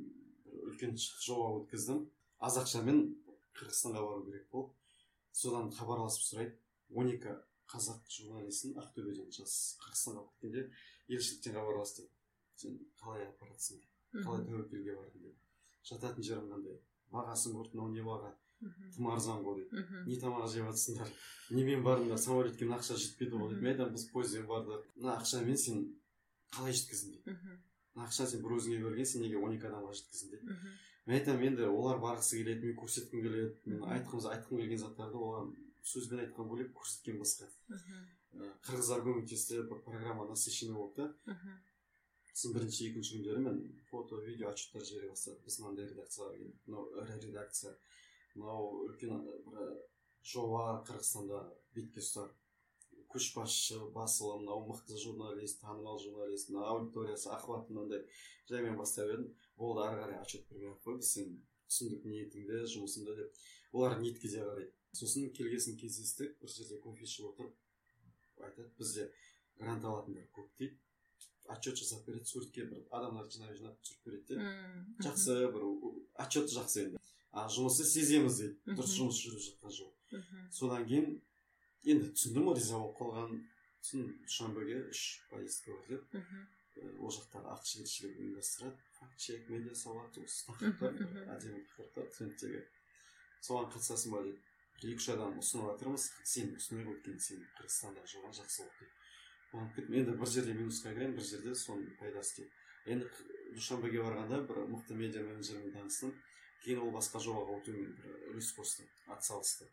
[0.45, 2.05] бір үлкен жоба өткіздім.
[2.45, 3.01] Аз ақшамен
[3.57, 4.73] қырғызстанға бару керек болды
[5.33, 6.55] содан хабарласып сұрайды.
[6.93, 7.33] он екі
[7.71, 10.69] қазақ журналистін ақтөбеден жас қырғызстанға алып кеткенде
[11.07, 12.07] елшіліктен хабарласты
[12.61, 15.37] сен қалай апаратсың деп қалай тәуекелге бардың деп.
[15.89, 16.79] Жататын жерің қандай?
[17.11, 18.31] Бағасын көрді мынау не баға?
[18.95, 21.11] Тым арзан ғой дейді не тамақ жеп жатсыңдар?
[21.49, 22.21] Немен бардыңдар?
[22.21, 24.85] Самолетке мына ақша жетпеді ғой дейді мен айтамын біз пойызбен бардық.
[24.95, 25.83] Мына ақшамен сен
[26.55, 27.35] қалай жеткіздің дейді
[27.95, 30.57] мына ақшаны сен бір өзіңе берген сен неге он екі адамға жеткіздің дейді
[31.05, 33.53] мен айтамын енді олар барғысы келеді мен көрсеткім келеді.
[33.65, 35.47] Мен айтқым айтқым келген заттарды олар
[35.85, 37.49] сөзбен айтқан бөлек көрсеткен басқа.
[38.65, 41.35] Қырғыздар көмектесті бір программа насыщенный болды да
[42.35, 46.89] сосын бірінші екінші күндері мен фото видео отчеттар жібере бастадым біз мынандай редакцияға келдік мынау
[46.99, 47.71] ірі редакция.
[48.35, 49.69] Мынау үлкен бір
[50.33, 51.39] жоба қырғызстанда
[51.77, 52.33] бетке ұстар.
[53.11, 58.05] Көшбасшы басылым мынау мықты журналист танымал журналист мына аудиториясы охваты мынандай
[58.49, 59.33] жаймен бастап едім.
[59.57, 61.35] Болды ары қарай отчет бермей ақ қой біз сен
[61.69, 63.43] түсіндік ниетіңді жұмысыңды деп.
[63.73, 64.71] Олар ниетке де қарайды.
[64.95, 67.55] Сосын келгесін кездестік бір жерде кофе ішіп отырып
[68.43, 69.09] айтады бізде
[69.59, 70.77] грант алатындар көп дейді.
[71.45, 74.53] Отчет жасап береді суретке бір адамдарды жинап жинап түсіріп береді де.
[75.05, 75.67] Жақсы бір
[76.23, 77.01] отчеты жақсы енді.
[77.31, 78.55] А жұмысты сеземіз дейді.
[78.71, 80.23] Дұрыс жұмыс жүріп жатқан жоқ.
[80.55, 81.21] Содан кейін
[81.85, 83.35] енді түсіндім ғой риза болып қалған
[83.85, 86.17] сосын душанбеге үш поездка бар деп.
[86.99, 88.81] Ол жақтағы ақш елшілігі ұйымдастырады.
[88.97, 90.97] Факт чек медиа сауат осы тақырыптар
[91.37, 92.63] әдемі тақырыптар трендтегі.
[93.45, 94.41] Соған қатысасың ба деп
[94.81, 96.09] бір екі үш адам ұсынып жатырмыз.
[96.33, 98.99] Сен ұсынайық өйткені сен қырғызстандағы жобаң жақсы болды деп.
[99.53, 99.97] Қуанып кеттім.
[100.01, 102.51] Енді бір жерде минусқа кіремін бір жерде соның пайдасы тиеді
[102.85, 103.09] енді
[103.55, 106.11] душанбеге барғанда бір мықты медиа менеджермен таныстым.
[106.65, 108.85] Кейін ол басқа жобаға өтуіме бір үлес қосты
[109.15, 109.67] атсалысты.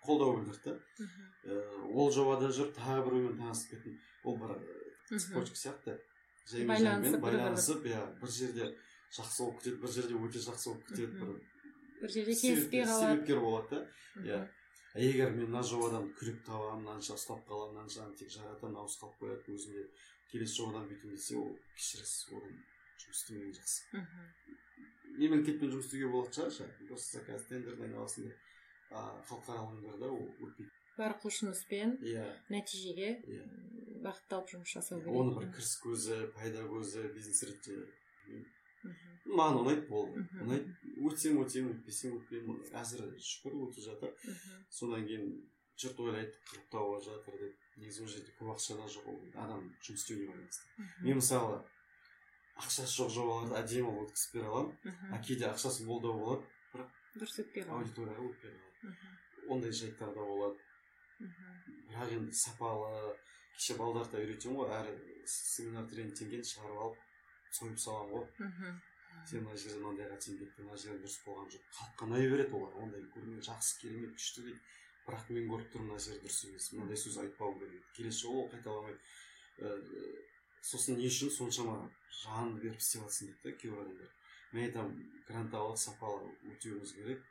[0.00, 0.76] Қолдау білдірді.
[1.44, 1.58] Да
[1.92, 4.54] ол жобада жүріп тағы біреумен танысып кеттім ол бір
[5.10, 5.98] цепочка сияқты.
[6.50, 8.70] Жаймен жаймен байланысып иә бір жерде
[9.12, 11.34] жақсы болып кетеді бір жерде өте жақсы болып кетеді бір
[12.00, 13.12] бір жерде келіспей қалады.
[13.12, 13.86] себепкер болады да.
[14.24, 14.40] Иә.
[14.94, 19.54] Егер мен мына жобадан күрек табамын мынанша ұстап қаламын мынаншаны тек жаратамын ауыз қалып қояды
[19.54, 19.84] өзімде
[20.32, 22.56] келесі жобадан бүйтемін десе ол кешіресіз одан
[23.04, 24.02] жұмыс істемеген жақсы.
[25.20, 28.34] Мемлекетпен жұмыс істеуге болатын шығар просто заказ тендердің айналасында
[28.90, 30.70] халықаралық ұйымдарда ол өтпейді.
[30.98, 32.24] бар құлшыныспен иә.
[32.50, 33.44] нәтижеге иә.
[34.04, 35.14] бағытталып жұмыс жасау керек.
[35.14, 37.78] оны бір кіріс көзі пайда көзі бизнес ретте
[39.28, 40.22] маған ұнайды болды.
[40.40, 40.72] Ұнайды.
[41.04, 42.60] Өтсем өтемін өтпесем өтпеймін.
[42.80, 44.14] Әзір шүкір өтіп жатыр.
[44.72, 45.26] Содан кейін
[45.80, 47.58] жұрт ойлайды қырық тауып жатыр деп.
[47.80, 50.88] Негізі ол жерде көп ақша да жоқ ол адам жұмыс істеуіне байланысты.
[51.04, 51.60] Мен мысалы
[52.60, 54.74] ақшасы жоқ жобаларды әдемі өткізіп бере аламын.
[55.12, 57.84] А кейде ақшасы мол да болады бірақ дұрыс өтпей қалады.
[57.84, 58.69] аудиторияға өтпей қалады.
[59.48, 60.56] Ондай жайттар да болады.
[61.90, 63.16] Бірақ енді сапалы
[63.56, 64.70] кеше балдарды үйретемін ғой.
[64.78, 64.90] Әр
[65.26, 66.98] семинар тренингтен кейін шығарып алып
[67.58, 68.26] сойып саламын ғой.
[69.26, 71.64] Сен мына жерде мынандайға тең кеттің мына жері дұрыс болған жоқ.
[71.76, 72.76] Халыққа ұнай береді олар.
[72.80, 74.60] Ондай көрме жақсы керемет күшті дейді.
[75.06, 76.68] Бірақ мен көріп тұрмын мына жері дұрыс емес.
[76.72, 77.90] Мынандай сөз айтпауым керек.
[77.96, 78.98] Келесі жолы ол қайталамайды
[80.62, 81.76] сосын не үшін соншама
[82.22, 84.14] жаныңды беріп істеп жатсың дейді да кейбір адамдар.
[84.52, 84.94] Мен айтамын
[85.28, 87.22] грант алып сапалы өтеуіміз керек.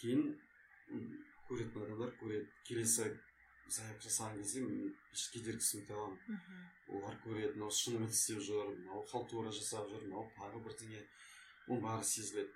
[0.00, 0.36] Кейін
[1.48, 3.10] көретін адамдар көреді келесі
[3.70, 6.40] заявка жасаған кезде мен еш кедергісіз өте аламын.
[6.90, 11.02] Олар көреді мынау шынымен істеп жүр мынау халтура жасап жүр мынау тағы бірдеңе.
[11.68, 12.54] Оның бәрі сезіледі.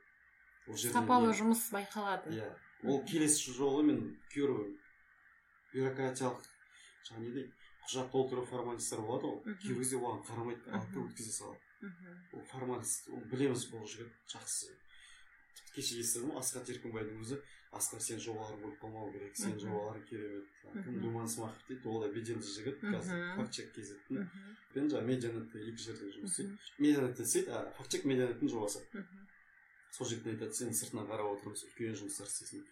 [0.67, 2.33] Ол жерде сапалы жұмыс байқалады.
[2.35, 2.49] Иә.
[2.91, 4.01] Ол келесі жолы мен
[4.33, 4.75] кейбір
[5.75, 6.49] бюрократиялық
[7.09, 7.53] жаңағы не дейді
[7.85, 9.59] құжат толтыру формальностьтар болады ғой.
[9.63, 11.61] Кейбір кезде оған қарамайды алады да өткізе салады.
[12.33, 14.73] Ол формальность ол білеміз бұл жігіт жақсы.
[15.75, 16.39] Кеше естідім ғой.
[16.41, 17.39] Асхат еркінбайдың өзі
[17.75, 20.47] асқар сен жобаларың өліп қалмау керек сенің жобаларың керемет
[20.85, 21.01] кім?
[21.03, 24.23] Думан смахов дейді ол да беделді жігіт қазір факт чек кзтің
[24.75, 26.59] мен жаңағы медианетте екі жерде жұмыс істейді.
[26.79, 28.85] Медианетте істейді а факт чек медианеттің жобасы
[29.91, 32.63] сол жігіт айтады сен сыртынан қарап отырмыз үлкен жұмыстар істейсің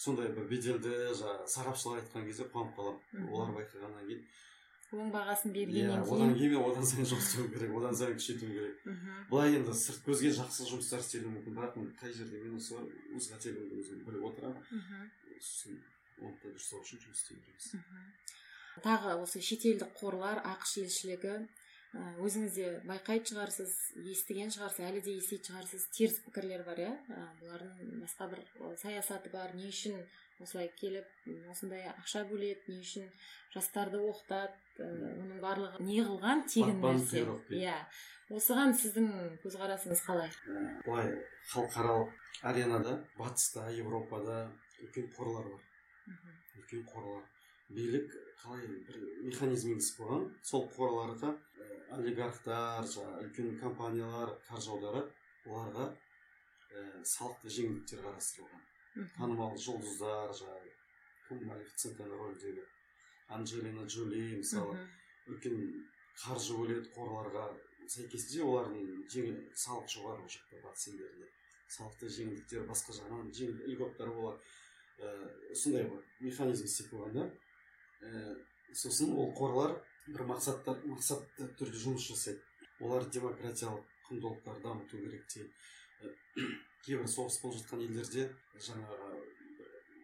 [0.00, 3.26] сондай бір беделді жаңағы сарапшылар айтқан кезде қуанып қаламын.
[3.28, 4.22] Олар байқағаннан кейін.
[4.90, 8.52] Оң бағасын бергеннен иә одан кейін мен одан сайын жұмыс істеуім керек одан сайын күшейтуім
[8.56, 8.82] керек.
[9.30, 11.56] Былай енді сырт көзге жақсы жұмыстар істелуі мүмкін.
[11.60, 15.10] Бірақ қай жерде минусы бар өз қателігімді өзім біліп отырамын.
[15.38, 15.78] Сосын
[16.20, 17.70] оны да дұрыстау үшін жұмыс істей береміз
[18.84, 21.34] тағы осы шетелдік қорлар ақш елшілігі
[22.22, 23.72] өзіңіз де байқайтын шығарсыз
[24.12, 26.92] естіген шығарсыз әлі де еститін шығарсыз теріс пікірлер бар иә?
[27.40, 28.44] Бұлардың басқа бір
[28.78, 29.98] саясаты бар не үшін
[30.40, 31.06] осылай келіп
[31.52, 33.10] осындай ақша бөледі не үшін
[33.54, 37.24] жастарды оқытады оның барлығы не қылған тегін нәрсе.
[37.58, 37.76] иә.
[38.30, 39.08] Осыған сіздің
[39.42, 40.30] көзқарасыңыз қалай?
[40.86, 41.10] Былай
[41.50, 42.12] халықаралық
[42.46, 44.44] аренада батыста европада
[44.84, 45.62] үлкен қорлар бар.
[46.60, 47.24] Үлкен қорлар.
[47.70, 51.34] Билік қалай бір механизм енгізіп қойған сол қорларға
[51.98, 55.10] олигархтар жаңағы үлкен компаниялар қаржы аударады
[55.50, 58.69] оларға ә, салықты жеңілдіктер қарастырылған.
[59.16, 60.70] Танымал жұлдыздар жаңағы.
[61.28, 62.64] Кім малефицентаның рөліндегі
[63.30, 64.78] анджелина джоли мысалы
[65.30, 65.60] үлкен
[66.18, 67.48] қаржы бөледі қорларға.
[67.90, 71.28] Сәйкесінше олардың жеңіл салық жоғары ол жақта батыс елдерінде.
[71.70, 74.38] Салықтық жеңілдіктер басқа жағынан жеңіл льготтар болады.
[75.00, 77.26] Ә, сондай бір механизм істеп қойған да.
[78.02, 78.36] Ә,
[78.74, 79.76] сосын ол қорлар
[80.06, 82.42] бір мақсаттар мақсатты түрде жұмыс жасайды.
[82.80, 88.26] Олар демократиялық құндылықтарды дамыту керек дейді кейбір соғыс болып жатқан елдерде
[88.66, 89.10] жаңағы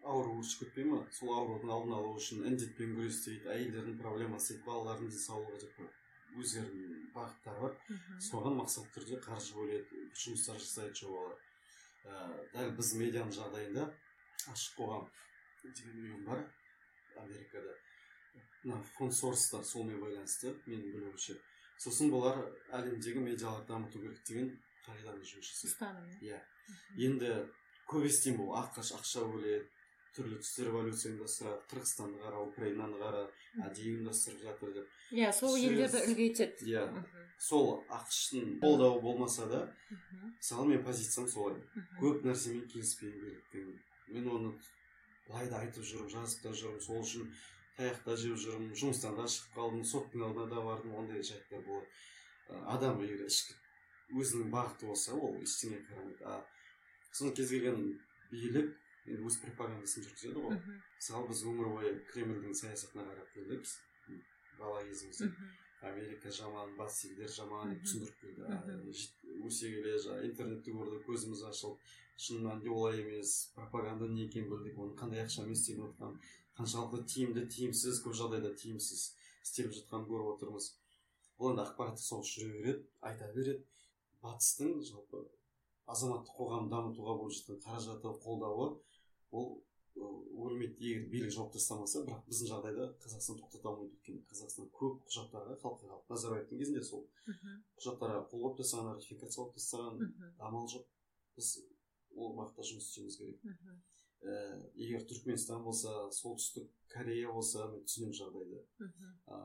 [0.07, 1.01] ауру өршіп кетпей ма?
[1.11, 5.81] Сол аурудың алдын алу үшін індетпен күрес әйелдердің проблемасы дейді балалардың денсаулығы деп
[6.37, 7.75] өздерінің бағыттары бар.
[8.29, 11.35] Соған мақсатты түрде қаржы бөледі жұмыстар жасайды жобалар.
[12.07, 12.13] Ә,
[12.53, 13.87] дәл біз медианың жағдайында
[14.53, 15.07] ашық қоғам
[15.63, 16.45] деген ұйым бар
[17.23, 17.73] америкада.
[18.63, 21.39] Мына фонд сорстар солмен байланысты менің білуімше.
[21.81, 22.39] Сосын бұлар
[22.73, 24.53] әлемдегі медиаларды дамыту керек деген
[24.85, 26.39] қағидамен жұмыс жасайды ұстаным иә.
[26.97, 27.33] Енді
[27.87, 29.65] көп естимін ол ақш ақша бөледі
[30.17, 33.19] түрлі түсті революция ұйымдастырады қырғызстанды қара украинаны қара
[33.67, 34.95] әдейі ұйымдастырып жатыр деп.
[35.13, 36.85] Иә сол елдерді үлгі етеді иә
[37.37, 41.61] сол ақштың қолдауы болмаса да мысалы менің позициям солай.
[42.01, 43.77] Көп нәрсемен келіспеуім керектігін
[44.15, 44.55] мен оны
[45.27, 47.29] былай да айтып жүрмін жазып та жүрмін сол үшін
[47.77, 51.87] таяқ та жеп жүрмін жұмыстан да шығып қалдым соттың алдына да бардым ондай жайттар болады.
[52.73, 53.53] Адам егер ішкі
[54.17, 56.23] өзінің бағыты болса ол ештеңеге қарамайды.
[56.25, 56.56] А
[57.17, 57.99] сосын кез келген
[58.31, 58.73] билік
[59.07, 60.57] енді өз пропагандасын жүргізеді ғой.
[60.97, 63.63] Мысалы біз өмір бойы кремльдің саясатына қарап келдік.
[64.59, 65.31] Бала кезімізде.
[65.81, 71.95] Америка жаман батыс елдер жаман деп түсіндіріп келді өсе келе жаңағы интернетті көрдік көзіміз ашылып
[72.17, 73.53] шын мәнінде олай емес.
[73.55, 74.77] Пропаганда не екенін білдік.
[74.81, 76.19] Оның қандай ақшамен істеліп жатқанын.
[76.57, 79.03] Қаншалықты тиімді тиімсіз көп жағдайда тиімсіз
[79.45, 80.71] істеліп жатқанын көріп отырмыз.
[81.37, 83.61] Бұл енді ақпараттық соғыс жүре береді айта береді.
[84.25, 85.27] Батыстың жалпы
[85.93, 88.67] азаматтық қоғамды дамытуға болып жатқан қаражаты қолдауы
[89.31, 89.47] ол
[89.97, 93.95] өлмейді егер билік жауып тастамаса бірақ біздің жағдайда қазақстан тоқтата алмайды.
[93.97, 97.07] Өйткені қазақстан көп құжаттарға халықаралық назарбаевтың кезінде сол
[97.79, 100.03] құжаттарға қол қойып тастаған ратификациялап тастаған
[100.37, 100.85] амал жоқ.
[101.37, 101.49] Біз
[102.15, 103.41] ол бағытта жұмыс істеуіміз керек.
[103.43, 103.81] Мхм,
[104.21, 104.37] ә,
[104.75, 108.63] егер түркменстан болса солтүстік корея болса мен түсінемін жағдайды.
[108.79, 109.41] Мхм, ә,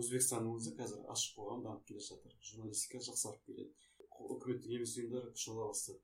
[0.00, 2.36] өзбекстанның өзі қазір ашық қоғам дамып келе жатыр.
[2.40, 3.74] Журналистика жақсарып келеді.
[4.20, 6.00] Үкіметтік емес ұйымдар күш ала бастады.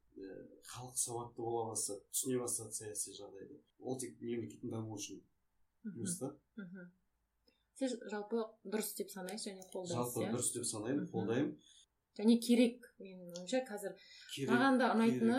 [0.71, 3.61] Халық сауатты бола бастады түсіне бастады саяси жағдайды.
[3.81, 5.21] Ол тек мемлекеттің дамуы үшін
[5.87, 6.33] жұмыс та.
[7.81, 10.33] Сіз жалпы дұрыс деп санайсыз және қолдайсыз жалпы иә?
[10.35, 11.55] дұрыс деп санаймын қолдаймын.
[12.19, 13.95] Және керек менің ойымша қазір.
[14.51, 15.39] Маған да ұнайтыны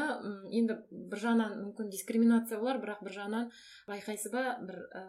[0.57, 3.51] енді бір жағынан мүмкін дискриминация болар бірақ бір жағынан
[3.91, 4.55] байқайсыз ба?
[4.65, 5.03] Бір ә,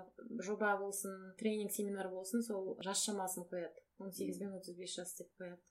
[0.45, 3.81] жоба болсын тренинг семинар болсын сол жас шамасын қояды.
[3.99, 5.63] он сегіз бен отыз бес жас деп қояды.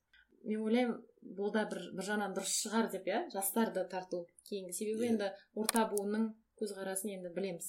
[0.46, 0.98] Мен ойлаймын
[1.38, 3.20] бұл да бір бір жағынан дұрыс шығар деп иә?
[3.34, 5.12] Жастарды тарту кейінгі себебі Иә.
[5.14, 7.68] енді орта буынның көзқарасын енді білеміз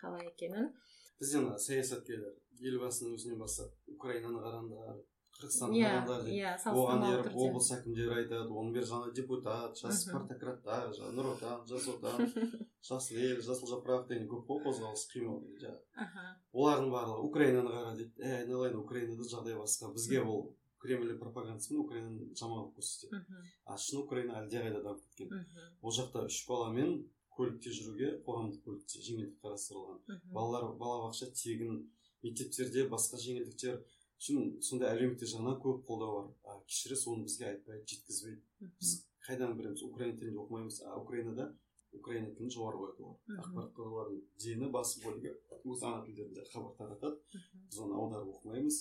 [0.00, 0.72] қалай екенін.
[1.20, 5.00] Бізде ана саясаткерлер елбасының өзінен бастап украинаны қараңдар
[5.32, 10.02] қырғызстанды иә қараңдар дейді иә оған еріп облыс әкімдері айтады оның бер жағына депутат жас
[10.04, 12.26] спартакраттар жаңағы нұр отан жас отан
[12.88, 18.12] жасыл ел жасыл жапырақ деген көп қой қозғалыс қимыл жаңағы олардың барлығы украинаны қара дейді.
[18.20, 20.50] Е айналайын украинада жағдай басқа бізге ол
[20.82, 23.18] кремль пропагандасымен украинаны жаман қылып көрсетеді.
[23.18, 25.32] Мхм, а шын украина әлдеқайда дамып кеткен.
[25.38, 26.94] Мхм, ол жақта үш баламен
[27.36, 30.00] көлікте жүруге қоғамдық көлікте жеңілдік қарастырылған.
[30.08, 30.32] Мхм.
[30.36, 31.78] балалар балабақша тегін
[32.22, 33.82] мектептерде басқа жеңілдіктер.
[34.22, 36.28] Шын сондай әлеуметтік жағынан көп қолдау бар.
[36.44, 38.92] А оны бізге айтпайды жеткізбейді біз
[39.26, 39.82] қайдан білеміз?
[39.82, 40.82] Украин тілінде оқымаймыз.
[40.86, 41.48] А украинада
[41.92, 43.18] украина тілін жоғары қояды олар.
[43.42, 45.32] Ақпарат құралдарының дені басым бөлігі
[45.72, 48.78] өз ана тілдерінде хабар таратады біз оны аударып оқымаймыз.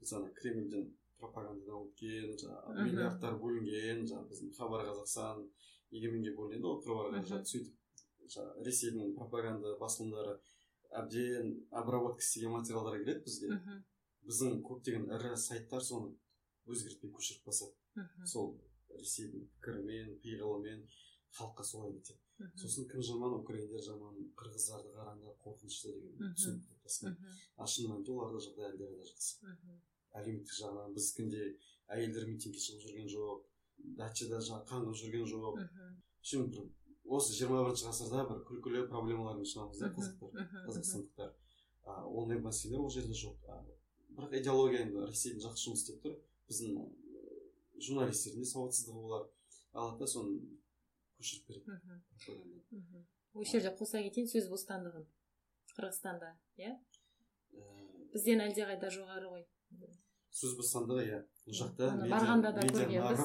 [0.00, 0.88] Біз ана кремльден
[1.20, 2.84] пропагандадан өткен жаңағы Мгм.
[2.88, 5.42] миллиардтар бөлінген жаңағы біздің хабар қазақстан
[5.90, 7.74] егеменге бөлінеді ғой қыруар қаражат сөйтіп
[8.34, 10.38] жаңағы ресейдің пропаганда басылымдары
[11.00, 13.48] әбден обработка істеген материалдар келеді бізге.
[13.54, 13.82] Мхм,
[14.28, 16.14] біздің көптеген ірі сайттар соны
[16.68, 17.46] өзгертпей көшіріп
[17.96, 18.54] мхм, сол
[18.96, 20.86] ресейдің пікірімен пиғылымен
[21.38, 22.20] халыққа солай кетеді.
[22.56, 23.34] Сосын кім жаман?
[23.40, 29.08] Украиндер жаман қырғыздарды қараңдар қорқынышты деген түсінік қалыптасқан мхм, а шын мәнінде оларда жағдай әлдеқайда
[29.10, 29.36] жақсы.
[30.16, 31.52] Әлеуметтік жағынан біздікіндей
[31.94, 33.44] әйелдер митингке шығып жүрген жоқ
[33.98, 35.60] дачада жаңағы қаңғып жүрген жоқ.
[35.60, 36.64] Мхм, бір
[37.18, 41.34] осы жиырма бірінші ғасырда бір күлкілі проблемалармен шығамыз да қазақтар қазақстандықтар
[41.88, 43.36] ондай мәселе ол жерде жоқ.
[44.16, 46.16] Бірақ идеология енді ресейдің жақсы жұмыс істеп тұр.
[46.50, 46.70] Біздің
[47.86, 49.28] журналистердің де сауатсыздығы болар.
[49.72, 50.40] Алады да соны
[51.18, 51.68] көшіріп береді.
[53.34, 55.06] Осы жерде қоса кетейін сөз бостандығын.
[55.76, 56.74] Қырғызстанда иә?
[57.54, 57.64] Ә,
[58.12, 59.46] бізден әлдеқайда жоғары ғой.
[60.38, 61.20] Сөз бостандығы иә.
[61.48, 63.24] Ол жақта барғанда да көргенбіз.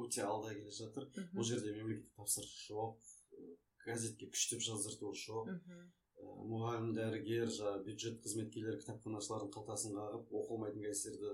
[0.00, 1.08] өте алда келе жатыр.
[1.36, 2.96] Ол жерде мемлекеттік тапсырыс жоқ
[3.84, 5.50] газетке күштеп жаздырту жоқ
[6.50, 11.32] мұғалім дәрігер жаңағы бюджет қызметкерлері кітапханашылардың қалтасын қағып оқылмайтын газеттерді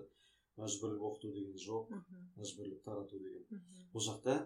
[0.60, 1.90] мәжбүрлеп оқыту деген жоқ
[2.38, 3.64] мәжбүрлеп тарату деген.
[3.92, 4.36] Бұл жақта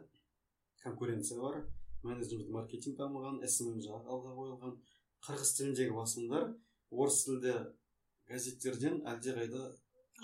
[0.84, 1.60] конкуренция бар
[2.02, 4.76] менеджмент маркетинг дамыған смм жағы алға қойылған.
[5.26, 6.48] Қырғыз тіліндегі басылымдар
[6.90, 7.54] орыс тілді
[8.30, 9.66] газеттерден әлдеқайда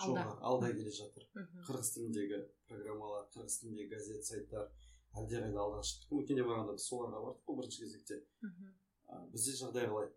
[0.02, 0.36] жоғары.
[0.50, 1.26] Алда келе жатыр.
[1.66, 4.70] Қырғыз тіліндегі программалар қырғыз тіліндегі газет сайттар
[5.16, 8.20] әлдеқайда алға шығып өткенде барғанда біз соларға бардық қой бірінші кезекте.
[9.32, 10.10] Бізде жағдай қалай?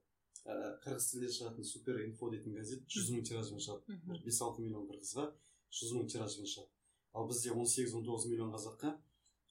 [0.49, 3.99] Ә, қырғыз тілінде шығатын супер инфо дейтін газет жүз мың тиражбен шығады.
[4.07, 5.27] Бір бес алты миллион қырғызға
[5.79, 6.71] жүз мың тиражбен шығады.
[7.13, 8.95] Ал бізде он сегіз он тоғыз миллион қазаққа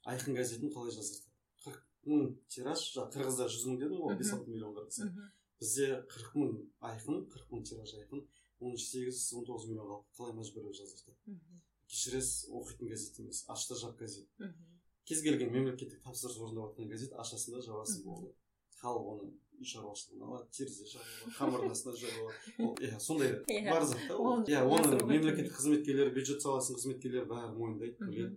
[0.09, 1.29] айқын газетін қалай жаздырды
[1.65, 5.01] қырық мың тираж қырғызда жүз мың дедім ғой бес алты миллион қырғыз
[5.61, 6.53] бізде қырық мың
[6.91, 8.23] айқын қырық мың тираж айқын
[8.61, 11.39] он сегіз он тоғыз миллион халықты қалай мәжбүрлеп жаздырды
[11.89, 14.29] кешіресіз оқитын газет емес ашта жап газет
[15.09, 18.35] кез келген мемлекеттік тапсырыс орындап жатқан газет ашасың да жабасың болды.
[18.83, 22.69] Халық оны үй шаруашылығына алады терезе жабылады қамырдың астына жабылады.
[22.85, 23.33] Иә сондай
[23.71, 24.45] бар зат та ол.
[24.45, 28.37] Иә оны мемлекеттік қызметкерлер бюджет саласының қызметкерлері бәрі мойындайды біледі.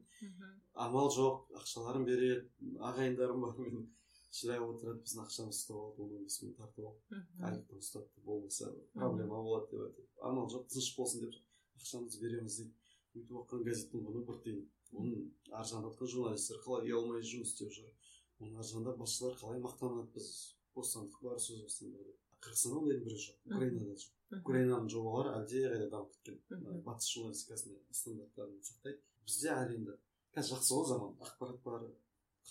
[0.73, 2.47] Амал жоқ ақшаларын береді
[2.79, 3.83] ағайындарым бар мен
[4.31, 7.15] шыдай отырады біздің ақшамызды ұстап алды он он бес мың тартып алып
[7.47, 11.35] айлықтан ұстапты болмаса проблема болады деп айтады амал жоқ тыныш болсын деп
[11.81, 12.73] ақшамызды береміз дейді
[13.19, 14.61] өйтіп оқыған газеттің құны бір тиын
[15.01, 15.27] оның
[15.59, 17.91] ар жағында жатқан журналистер қалай ұялмай жұмыс істеп жүр
[18.39, 20.29] оның ар жағында басшылар қалай мақтанады біз
[20.75, 26.15] бостандық бар сөз бостандығы деп қырғызстанда ондайдың бірі жоқ украинада жоқ украинаның жобалары әлдеқайда дамып
[26.15, 29.97] кеткен батыс журналистикасының стандарттарын сақтайды бізде әлі енді
[30.35, 31.87] қазір жақсы ғой заман ақпарат бар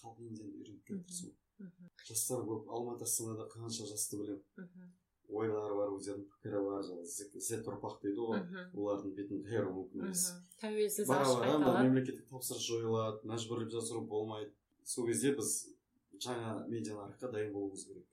[0.00, 0.84] халық енді үйреніп
[1.60, 2.68] кетті жастар көп.
[2.70, 4.92] Алматы астанада қанша жасты білемін.
[5.30, 8.40] Ойлары бар өздерінің пікірі бар жаңағы зет ұрпақ дейді ғой.
[8.74, 10.24] Олардың бетін қайыру мүмкін емес.
[10.62, 14.50] Тәуелсіз бара бара мемлекеттік тапсырыс жойылады мәжбүрлеп жасыру болмайды.
[14.82, 15.52] Сол кезде біз
[16.18, 18.08] жаңа медиа нарыққа дайын болуымыз керек.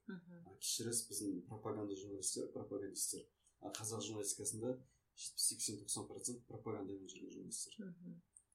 [0.62, 3.25] Кешіресіз біздің пропаганда журналистер пропагандисттер
[3.62, 4.75] а қазақ журналистикасында
[5.17, 7.93] жетпіс сексен тоқсан процент пропагандамен жүрген журналистер.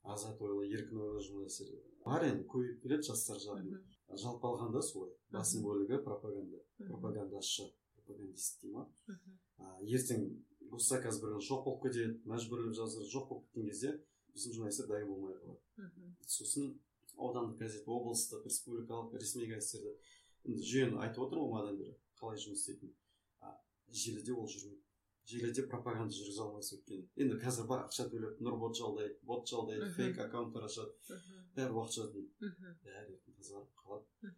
[0.02, 1.74] Азат ойлы еркін ойлы журналистер
[2.07, 3.83] бар енді көбейіп келеді жастар жағынан
[4.18, 5.12] жалпы алғанда солай.
[5.33, 6.61] Басым бөлігі пропаганда.
[6.79, 8.88] Пропагандашы пропагандист дей ма
[9.83, 10.25] ертең
[10.70, 13.92] госзаказ бір жоқ болып кетеді мәжбүрлеп жазыр жоқ болып кеткен кезде
[14.35, 15.92] біздің журналистер дайын болмай қалады.
[16.27, 16.72] Сосын
[17.16, 19.96] аудандық газет облыстық республикалық ресми газеттерді
[20.48, 22.94] енді жүйені айтып отырмын ғой манадан бері қалай жұмыс істейтінін.
[23.92, 24.81] Желіде ол жүрмейді.
[25.30, 30.18] Желіде пропаганда жүргізе алмайсыз өйткені енді қазір бар ақша төлеп нұрбот жалдайды бот жалдайды фейк
[30.24, 31.18] аккаунттар ашады
[31.56, 32.52] бәрі уақытша дейді.
[32.87, 34.32] Бәрі тазарып қалады.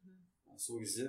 [0.59, 1.09] Сол кезде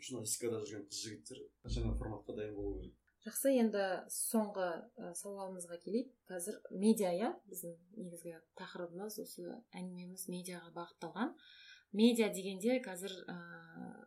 [0.00, 1.44] журналистикада жүрген қыз жігіттер
[1.76, 2.96] жаңа форматқа дайын болу керек.
[3.20, 6.14] Жақсы енді соңғы ә, сауалымызға келейік.
[6.30, 7.34] Қазір медиа иә?
[7.50, 9.44] Біздің негізгі тақырыбымыз осы
[9.76, 11.34] әңгімеміз медиаға бағытталған.
[11.96, 13.36] Медиа дегенде қазір ә,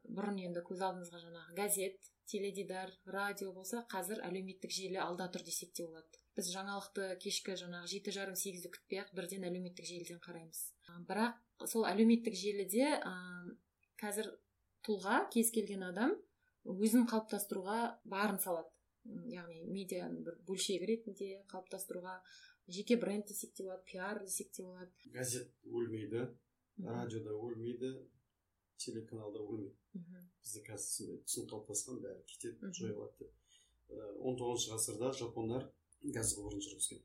[0.08, 5.74] бұрын енді көз алдымызға жаңағы газет теледидар радио болса қазір әлеуметтік желі алда тұр десек
[5.76, 6.22] те болады.
[6.38, 10.62] Біз жаңалықты кешкі жаңағы жеті жарым сегізді күтпей ақ бірден әлеуметтік желіден қараймыз.
[11.10, 13.14] Бірақ сол әлеуметтік желіде ә,
[14.02, 14.32] қазір
[14.88, 16.16] тұлға кез келген адам
[16.64, 18.72] өзін қалыптастыруға барын салады.
[19.28, 22.22] Яғни медианың бір бөлшегі ретінде қалыптастыруға
[22.72, 24.92] жеке бренд десек те болады пиар десек те болады.
[25.12, 26.30] Газет өлмейді.
[26.82, 27.94] Радиода өлмейді
[28.82, 35.68] телеканалда өлмейді бізде қазір сондай түсінік қалыптасқан бәрі кетеді жойылады деп он тоғызыншы ғасырда жапондар
[36.18, 37.04] газ құбырын жүргізген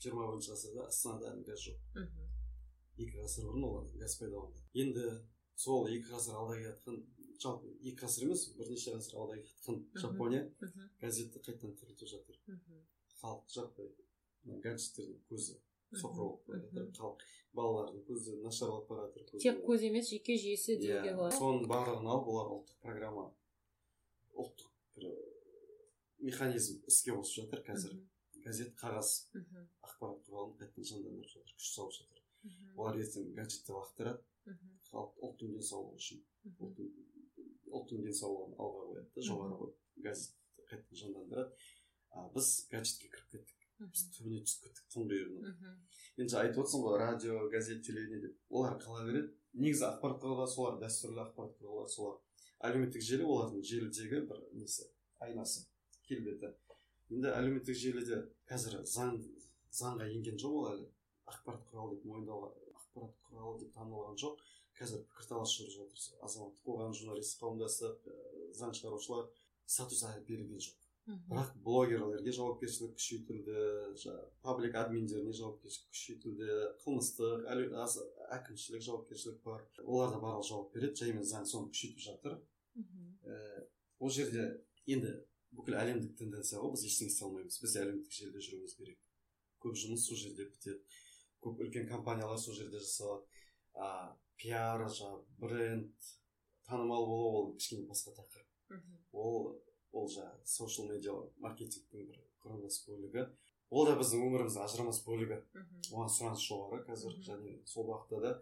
[0.00, 1.78] жиырма бірінші ғасырда астанада әлі газ жоқ
[3.00, 5.06] екі ғасыр бұрын олар газ пайда болған енді
[5.64, 7.02] сол екі ғасыр алда келе жатқан
[7.44, 10.44] жалпы екі ғасыр емес бірнеше ғасыр алда кеткен жапония
[11.02, 12.40] газетті қайтадан тірілтіп жатыр
[13.20, 13.90] халық жаппай
[14.64, 15.58] гаджеттердің көзі
[15.98, 17.24] соқыр болып бара халық
[17.56, 21.36] балалардың көзі нашарлап бара жатыр тек көз емес жүйке жүйесі деуге болады.
[21.36, 23.26] Соның барлығын алып олар ұлттық программа.
[24.38, 25.08] Ұлттық бір
[26.30, 27.98] механизм іске қосып жатыр қазір.
[28.44, 29.12] Газет қағаз
[29.84, 32.22] ақпарат құралын қайтадан жандандырып жатыр күш салып жатыр.
[32.76, 34.22] Олар ертең гаджетті лақтырады.
[34.90, 36.22] Халық ұлттың денсаулығы үшін.
[37.70, 41.68] Ұлттың денсаулығын алға қояды да жоғары қойып газетті қайтадан жандандырады.
[42.10, 43.59] А біз гаджетке кіріп кеттік.
[43.88, 45.74] Біз түбіне түсіп кеттік тұңғиығына
[46.20, 48.36] енді айтып отырсың ғой радио газет телевидение деп.
[48.50, 49.30] Олар қала береді?
[49.54, 52.18] Негізі ақпарат құралдары солар дәстүрлі ақпарат құралдары солар.
[52.68, 54.86] Әлеуметтік желі олардың желідегі бір несі?
[55.24, 55.64] Айнасы
[56.06, 56.52] келбеті.
[57.10, 58.20] Енді әлеуметтік желіде
[58.50, 59.16] қазір заң
[59.80, 60.86] заңға енген жоқ ол әлі.
[61.30, 62.52] Ақпарат құралы деп мойындалған
[62.82, 64.44] ақпарат құралы деп танылған жоқ.
[64.76, 66.20] Қазір пікірталас жүріп жатыр.
[66.26, 68.06] Азаматтық қоғам журналист қауымдастық
[68.60, 69.28] заң шығарушылар
[69.66, 70.89] статус әлі берілген жоқ.
[71.30, 76.48] Бірақ блогерлерге жауапкершілік күшейтілді паблик админдеріне жауапкершілік күшейтілді
[76.84, 77.46] қылмыстық
[78.36, 79.64] әкімшілік жауапкершілік бар.
[79.84, 82.38] Олар да барлығы жауап береді жаймен заң соны күшейтіп жатыр.
[83.26, 83.66] Ә,
[83.98, 84.46] ол жерде
[84.86, 85.16] енді
[85.56, 87.58] бүкіл әлемдік тенденция ғой біз ештеңе істей алмаймыз.
[87.62, 89.00] Біз әлеуметтік желіде жүруіміз керек.
[89.60, 90.78] Көп жұмыс сол жерде бітеді.
[91.42, 93.26] Көп үлкен компаниялар сол жерде жасалады.
[93.74, 96.12] А пиар жаңағы бренд
[96.68, 98.80] танымал болу ол кішкене басқа тақырып.
[99.12, 99.52] Ол
[99.92, 103.26] ол жаңағы социал медиа маркетингтің бір құрамдас бөлігі.
[103.70, 105.40] Ол да біздің өміріміздің ажырамас бөлігі.
[105.90, 108.32] Оған сұраныс жоғары қазір және сол бағытта да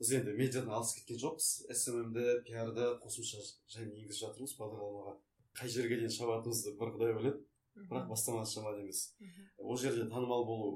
[0.00, 1.48] біз енді медиадан алыс кеткен жоқпыз.
[1.74, 3.42] Сммді пиарды қосымша
[3.74, 5.16] және енгізіп жатырмыз бағдарламаға.
[5.58, 7.42] Қай жерге дейін шабатынымызды бір құдай біледі.
[7.90, 9.12] Бірақ бастамасы жаман емес
[9.58, 10.70] ол жерде танымал болу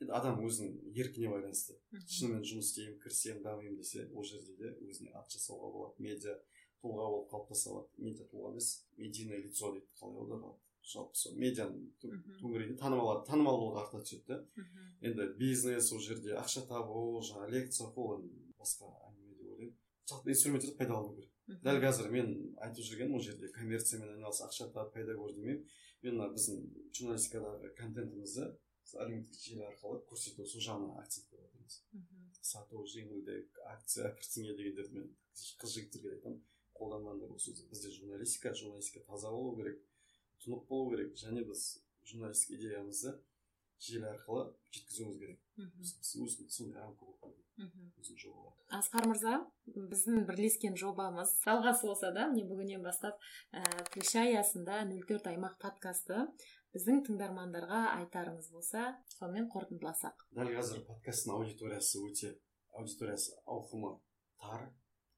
[0.00, 1.76] енді адам өзінің еркіне байланысты.
[1.92, 6.02] Шынымен жұмыс істеймін кірісемін дамимын десе ол жерде де өзіне ат жасауға болады.
[6.02, 6.36] Медиа
[6.82, 8.68] тұлға болып қалыптаса алады медиа тұлға емес.
[8.98, 10.58] Медийное лицо дейді қалай аударылады?
[10.82, 14.66] Жалпы сол медианың төңірегінде танымал танымалдылық арта түседі да
[15.06, 18.24] енді бизнес ол жерде ақша табу жаңағы лекция оқу ол
[18.58, 19.76] басқа әңгіме деп ойлаймын.
[20.10, 21.30] Жалпы инструменттерді пайдалану керек.
[21.62, 25.62] Дәл қазір мен айтып жүргенім ол жерде коммерциямен айналыс ақша тап пайда көр демеймін.
[26.02, 26.66] Мен мына біздің
[26.98, 28.50] журналистикадағы контентімізді
[28.98, 31.76] әлеуметтік желі арқылы көрсету сол жағына акцент қойып жатырмыз
[32.42, 35.10] сату жеңілдік акция кірсіңе дегендерді мен
[35.60, 36.40] қыз жігіттерге айтамын.
[36.82, 39.80] Қолданбаңдар ол сөзді бізде журналистика журналистика таза болу керек
[40.44, 41.66] тұнық болу керек және біз
[42.10, 43.16] журналистік идеямызды
[43.82, 45.40] желі арқылы жеткізуіміз керек.
[46.02, 47.22] Сондай рамка болып
[48.72, 49.34] асқар мырза
[49.68, 53.18] біздің бірлескен жобамыз жалғасы болса да міне бүгіннен бастап
[53.52, 56.22] ііі тілші аясында нөл төрт аймақ подкасты
[56.74, 58.86] біздің тыңдармандарға айтарыңыз болса
[59.18, 60.24] сонымен қорытындыласақ.
[60.38, 62.32] Дәл қазір подкасттың аудиториясы өте
[62.72, 63.92] аудиториясы ауқымы
[64.40, 64.70] тар.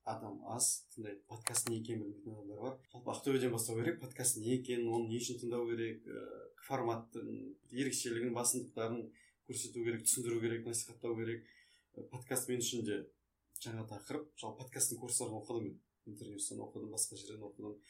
[0.04, 2.74] Адам аз тыңдайды подкаст не екенін білмейтін адамдар бар.
[2.92, 6.24] Жалпы ақтөбеден бастау керек подкаст не екенін оны не үшін тыңдау керек ә,
[6.66, 7.30] форматтың
[7.72, 9.00] ерекшелігін басымдықтарын
[9.48, 11.48] көрсету керек түсіндіру керек насихаттау керек.
[11.96, 13.00] Ә, подкаст мен үшін де
[13.64, 14.28] жаңа тақырып.
[14.36, 15.80] Жалпы подкасттың курстарын оқыдым мен.
[16.04, 17.80] Интернеттен оқыдым басқа жерден оқыдым.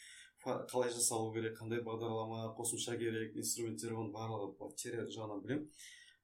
[0.71, 5.69] Қалай жасалу керек қандай бағдарлама қосымша керек инструменттер оның барлығы теория жағынан білемін.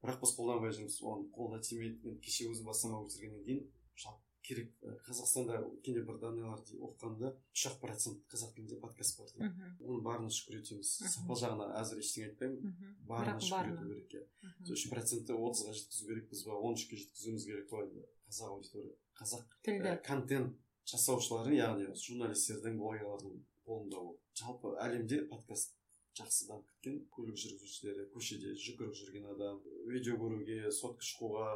[0.05, 1.01] Бірақ біз қолданбай жүрміз.
[1.03, 2.19] Оған қолына тимейді.
[2.23, 3.65] Кеше өзім бастама бітіргеннен кейін
[3.97, 4.71] жалпы керек
[5.07, 10.33] қазақстанда өткенде бір данныйларды оқығанда үш ақ процент қазақ тілінде подкаст бар дейді оның барына
[10.37, 12.75] шүкір етеміз сапа жағынан әзір ештеңе айтпаймын.
[13.11, 14.25] Барына шүкір ету керек иә.
[14.65, 17.85] Сол үш процентті отызға жеткізу керекпіз ба он үшке жеткізуіміз керек па
[18.31, 19.97] қазақ аудитория қазақ тілді.
[20.07, 20.57] контент
[20.91, 23.37] жасаушылардың яғни журналистердің блогерлардың
[23.67, 24.17] қолында ол.
[24.41, 25.77] Жалпы әлемде подкаст
[26.21, 31.49] жақсы дамып кеткен көлік жүргізушілері көшеде жүгіріп жүрген адам видео көруге сотка шығуға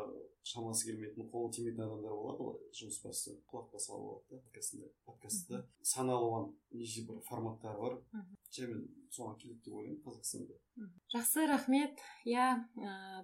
[0.44, 5.62] шамасы келмейтін қолы тимейтін адамдар болады ғой жұмыс басы құлақ баса болады да подкастында подкастты
[5.82, 7.98] сан алуан неше бір форматтары бар.
[8.54, 8.80] Және
[9.14, 10.58] соған келеді деп ойлаймын қазақстанда.
[11.14, 12.02] Жақсы рахмет.
[12.26, 12.48] Иә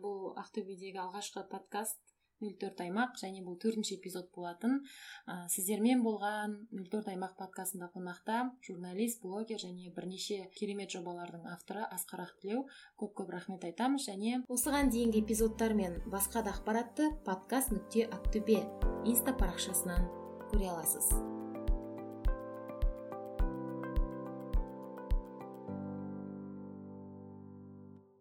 [0.03, 2.01] бұл ақтөбедегі алғашқы подкаст
[2.41, 4.81] нөл төрт аймақ және бұл төртінші эпизод болатын.
[5.27, 11.87] Ә, сіздермен болған нөл төрт аймақ подкастында қонақта журналист блогер және бірнеше керемет жобалардың авторы
[11.89, 12.67] асқар ақтілеу.
[13.01, 18.63] Көп көп рахмет айтамыз және осыған дейінгі эпизодтар мен басқа да ақпаратты подкаст нүкте ақтөбе
[19.05, 20.09] инста парақшасынан
[20.51, 21.40] көре аласыз.